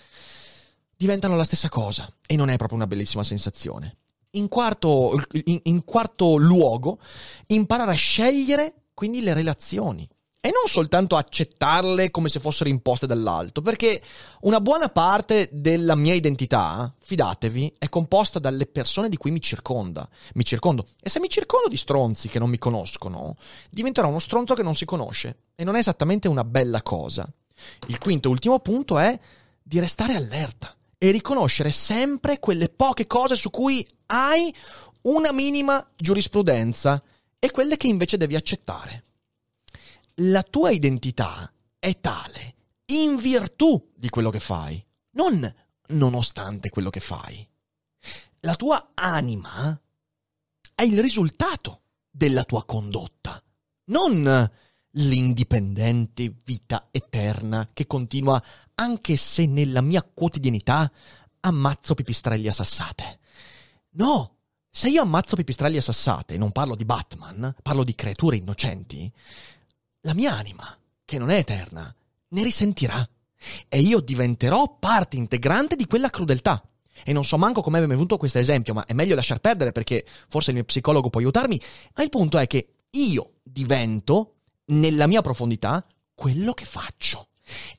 diventano 0.97 1.35
la 1.35 1.43
stessa 1.43 1.69
cosa 1.69 2.11
e 2.25 2.35
non 2.35 2.49
è 2.49 2.57
proprio 2.57 2.79
una 2.79 2.87
bellissima 2.87 3.23
sensazione. 3.23 3.97
In 4.31 4.47
quarto, 4.47 5.11
in, 5.43 5.59
in 5.61 5.83
quarto 5.83 6.37
luogo, 6.37 6.97
imparare 7.45 7.91
a 7.91 7.93
scegliere 7.93 8.73
quindi 8.95 9.21
le 9.21 9.35
relazioni 9.35 10.09
e 10.47 10.51
non 10.51 10.67
soltanto 10.67 11.17
accettarle 11.17 12.09
come 12.09 12.29
se 12.29 12.39
fossero 12.39 12.69
imposte 12.69 13.05
dall'alto, 13.05 13.61
perché 13.61 14.01
una 14.43 14.61
buona 14.61 14.87
parte 14.87 15.49
della 15.51 15.93
mia 15.93 16.13
identità, 16.13 16.93
fidatevi, 16.97 17.73
è 17.77 17.89
composta 17.89 18.39
dalle 18.39 18.65
persone 18.65 19.09
di 19.09 19.17
cui 19.17 19.31
mi 19.31 19.41
circonda. 19.41 20.07
Mi 20.35 20.45
circondo. 20.45 20.87
E 21.01 21.09
se 21.09 21.19
mi 21.19 21.29
circondo 21.29 21.67
di 21.67 21.75
stronzi 21.75 22.29
che 22.29 22.39
non 22.39 22.49
mi 22.49 22.57
conoscono, 22.57 23.35
diventerò 23.69 24.07
uno 24.07 24.19
stronzo 24.19 24.53
che 24.53 24.63
non 24.63 24.73
si 24.73 24.85
conosce. 24.85 25.39
E 25.53 25.65
non 25.65 25.75
è 25.75 25.79
esattamente 25.79 26.29
una 26.29 26.45
bella 26.45 26.81
cosa. 26.81 27.27
Il 27.87 27.97
quinto 27.97 28.29
e 28.29 28.31
ultimo 28.31 28.59
punto 28.59 28.97
è 28.97 29.19
di 29.61 29.81
restare 29.81 30.15
allerta 30.15 30.73
e 30.97 31.11
riconoscere 31.11 31.71
sempre 31.71 32.39
quelle 32.39 32.69
poche 32.69 33.05
cose 33.05 33.35
su 33.35 33.49
cui 33.49 33.85
hai 34.05 34.55
una 35.01 35.33
minima 35.33 35.85
giurisprudenza 35.97 37.03
e 37.37 37.51
quelle 37.51 37.75
che 37.75 37.87
invece 37.87 38.15
devi 38.15 38.37
accettare 38.37 39.01
la 40.21 40.43
tua 40.43 40.71
identità 40.71 41.51
è 41.77 41.99
tale 41.99 42.55
in 42.87 43.17
virtù 43.17 43.91
di 43.95 44.09
quello 44.09 44.29
che 44.29 44.39
fai, 44.39 44.83
non 45.11 45.53
nonostante 45.89 46.69
quello 46.69 46.89
che 46.89 46.99
fai. 46.99 47.47
La 48.41 48.55
tua 48.55 48.91
anima 48.93 49.79
è 50.73 50.83
il 50.83 51.01
risultato 51.01 51.81
della 52.09 52.43
tua 52.43 52.65
condotta, 52.65 53.41
non 53.85 54.51
l'indipendente 54.91 56.33
vita 56.43 56.87
eterna 56.91 57.69
che 57.73 57.85
continua 57.85 58.41
anche 58.75 59.17
se 59.17 59.45
nella 59.45 59.81
mia 59.81 60.01
quotidianità 60.01 60.91
ammazzo 61.41 61.93
pipistrelli 61.93 62.47
a 62.47 62.53
sassate. 62.53 63.19
No, 63.91 64.37
se 64.69 64.89
io 64.89 65.01
ammazzo 65.01 65.35
pipistrelli 65.35 65.77
a 65.77 65.81
sassate, 65.81 66.37
non 66.37 66.51
parlo 66.51 66.75
di 66.75 66.85
Batman, 66.85 67.53
parlo 67.61 67.83
di 67.83 67.95
creature 67.95 68.35
innocenti, 68.35 69.11
la 70.07 70.13
mia 70.13 70.33
anima, 70.33 70.75
che 71.03 71.17
non 71.17 71.29
è 71.29 71.35
eterna, 71.35 71.93
ne 72.29 72.43
risentirà 72.43 73.07
e 73.67 73.79
io 73.81 73.99
diventerò 73.99 74.77
parte 74.79 75.17
integrante 75.17 75.75
di 75.75 75.85
quella 75.85 76.09
crudeltà. 76.09 76.63
E 77.03 77.11
non 77.11 77.25
so 77.25 77.37
manco 77.37 77.61
come 77.61 77.83
è 77.83 77.85
venuto 77.85 78.15
questo 78.15 78.39
esempio, 78.39 78.73
ma 78.73 78.85
è 78.85 78.93
meglio 78.93 79.15
lasciar 79.15 79.39
perdere 79.39 79.73
perché 79.73 80.05
forse 80.29 80.51
il 80.51 80.55
mio 80.55 80.65
psicologo 80.65 81.09
può 81.09 81.19
aiutarmi. 81.19 81.61
Ma 81.95 82.03
il 82.03 82.09
punto 82.09 82.37
è 82.37 82.47
che 82.47 82.75
io 82.91 83.33
divento, 83.43 84.35
nella 84.67 85.07
mia 85.07 85.21
profondità, 85.21 85.85
quello 86.15 86.53
che 86.53 86.63
faccio. 86.63 87.27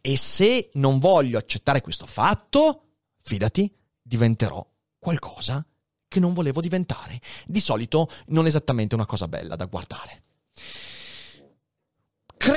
E 0.03 0.19
se 0.19 0.69
non 0.75 0.99
voglio 0.99 1.38
accettare 1.38 1.81
questo 1.81 2.05
fatto, 2.05 2.83
fidati, 3.23 3.75
diventerò 4.03 4.64
qualcosa 4.99 5.67
che 6.07 6.21
non 6.21 6.35
volevo 6.35 6.61
diventare. 6.61 7.21
Di 7.47 7.61
solito 7.61 8.09
non 8.27 8.47
esattamente 8.47 8.95
una 8.95 9.07
cosa 9.07 9.27
bella 9.29 9.57
da 9.57 9.64
guardare. 9.64 10.25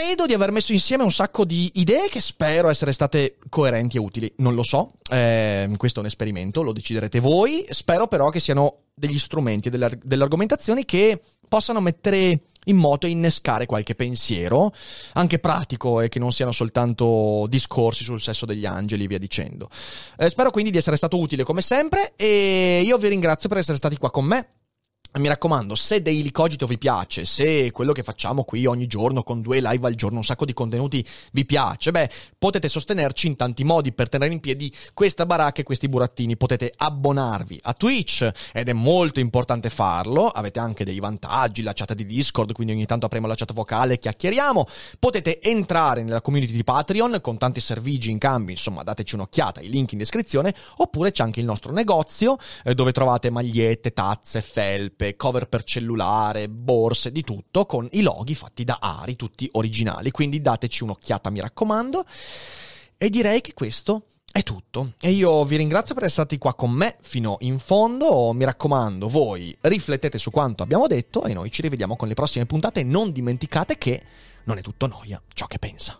Credo 0.04 0.26
di 0.26 0.34
aver 0.34 0.52
messo 0.52 0.74
insieme 0.74 1.04
un 1.04 1.12
sacco 1.12 1.46
di 1.46 1.70
idee 1.76 2.10
che 2.10 2.22
spero 2.22 2.70
essere 2.70 2.92
state 2.92 3.38
coerenti 3.50 3.98
e 3.98 4.00
utili. 4.00 4.34
Non 4.38 4.56
lo 4.56 4.64
so, 4.64 4.94
eh, 5.12 5.70
questo 5.78 6.00
è 6.00 6.02
un 6.02 6.08
esperimento, 6.08 6.64
lo 6.64 6.74
deciderete 6.74 7.20
voi. 7.20 7.64
Spero 7.70 8.08
però 8.08 8.30
che 8.30 8.40
siano 8.40 8.86
degli 8.96 9.20
strumenti 9.20 9.68
e 9.68 9.72
delle, 9.72 10.00
delle 10.02 10.24
argomentazioni 10.24 10.86
che 10.86 11.22
possano 11.48 11.82
mettere 11.82 12.42
in 12.66 12.78
moto 12.78 13.06
e 13.06 13.12
innescare 13.12 13.68
qualche 13.68 13.94
pensiero, 13.94 14.74
anche 15.14 15.38
pratico, 15.38 16.02
e 16.02 16.10
che 16.10 16.18
non 16.18 16.34
siano 16.34 16.52
soltanto 16.52 17.46
discorsi 17.48 18.04
sul 18.04 18.22
sesso 18.22 18.48
degli 18.48 18.66
angeli 18.66 19.04
e 19.04 19.08
via 19.08 19.20
dicendo. 19.20 19.70
Eh, 20.18 20.30
spero 20.30 20.50
quindi 20.50 20.72
di 20.72 20.80
essere 20.80 20.98
stato 20.98 21.20
utile 21.20 21.44
come 21.44 21.62
sempre 21.62 22.14
e 22.16 22.82
io 22.84 22.98
vi 22.98 23.08
ringrazio 23.08 23.48
per 23.48 23.60
essere 23.60 23.78
stati 23.78 23.98
qua 23.98 24.10
con 24.10 24.26
me. 24.26 24.48
Mi 25.14 25.28
raccomando, 25.28 25.76
se 25.76 26.02
Daily 26.02 26.32
Cogito 26.32 26.66
vi 26.66 26.78
piace, 26.78 27.26
se 27.26 27.70
quello 27.72 27.92
che 27.92 28.02
facciamo 28.02 28.46
qui 28.46 28.66
ogni 28.66 28.88
giorno 28.88 29.24
con 29.24 29.42
due 29.42 29.60
live 29.60 29.86
al 29.86 29.96
giorno, 29.96 30.20
un 30.20 30.24
sacco 30.24 30.46
di 30.46 30.54
contenuti 30.54 31.06
vi 31.34 31.44
piace, 31.44 31.92
beh, 31.92 32.10
potete 32.38 32.70
sostenerci 32.70 33.28
in 33.28 33.36
tanti 33.36 33.66
modi 33.66 33.92
per 33.92 34.08
tenere 34.08 34.32
in 34.32 34.40
piedi 34.40 34.74
questa 34.94 35.26
baracca 35.26 35.60
e 35.60 35.64
questi 35.64 35.90
burattini. 35.90 36.38
Potete 36.38 36.72
abbonarvi 36.74 37.60
a 37.64 37.74
Twitch 37.74 38.32
ed 38.54 38.70
è 38.70 38.74
molto 38.74 39.20
importante 39.20 39.70
farlo. 39.70 40.28
Avete 40.30 40.60
anche 40.60 40.86
dei 40.86 41.02
vantaggi, 41.02 41.62
la 41.62 41.74
chat 41.74 41.94
di 41.94 42.06
Discord, 42.06 42.54
quindi 42.54 42.72
ogni 42.72 42.86
tanto 42.86 43.06
apriamo 43.06 43.28
la 43.28 43.36
chat 43.36 43.52
vocale 43.52 43.96
e 43.96 44.00
chiacchieriamo. 44.00 44.66
Potete 44.98 45.42
entrare 45.42 46.04
nella 46.04 46.22
community 46.22 46.54
di 46.54 46.64
Patreon 46.64 47.20
con 47.20 47.38
tanti 47.38 47.60
servigi 47.60 48.12
in 48.12 48.18
cambio, 48.18 48.52
insomma, 48.52 48.82
dateci 48.82 49.16
un'occhiata, 49.16 49.60
i 49.60 49.68
link 49.68 49.92
in 49.92 49.98
descrizione, 49.98 50.56
oppure 50.78 51.12
c'è 51.12 51.24
anche 51.24 51.42
il 51.42 51.46
nostro 51.46 51.74
negozio 51.74 52.38
eh, 52.64 52.74
dove 52.74 52.94
trovate 52.94 53.30
magliette, 53.30 53.92
tazze, 53.92 54.42
felpe 55.02 55.16
cover 55.16 55.48
per 55.48 55.64
cellulare, 55.64 56.48
borse, 56.48 57.12
di 57.12 57.24
tutto, 57.24 57.66
con 57.66 57.88
i 57.92 58.02
loghi 58.02 58.36
fatti 58.36 58.64
da 58.64 58.78
Ari, 58.80 59.16
tutti 59.16 59.50
originali. 59.54 60.12
Quindi 60.12 60.42
dateci 60.42 60.84
un'occhiata, 60.84 61.32
mi 61.32 61.40
raccomando. 61.40 62.06
E 62.98 63.10
direi 63.10 63.42
che 63.42 63.54
questo 63.54 64.06
è 64.32 64.44
tutto. 64.44 64.94
E 65.02 65.10
io 65.10 65.44
vi 65.46 65.58
ringrazio 65.58 65.96
per 65.96 66.04
essere 66.04 66.28
stati 66.28 66.38
qua 66.38 66.54
con 66.54 66.70
me 66.70 66.98
fino 67.02 67.38
in 67.40 67.58
fondo. 67.58 68.32
Mi 68.34 68.46
raccomando, 68.46 69.10
voi 69.10 69.56
riflettete 69.62 70.20
su 70.20 70.30
quanto 70.30 70.62
abbiamo 70.62 70.86
detto 70.86 71.24
e 71.24 71.34
noi 71.34 71.52
ci 71.52 71.64
rivediamo 71.64 71.96
con 71.96 72.08
le 72.08 72.14
prossime 72.14 72.46
puntate. 72.46 72.84
Non 72.84 73.12
dimenticate 73.12 73.78
che 73.78 74.04
non 74.44 74.58
è 74.60 74.62
tutto 74.62 74.86
noia 74.86 75.22
ciò 75.34 75.48
che 75.48 75.58
pensa. 75.58 76.00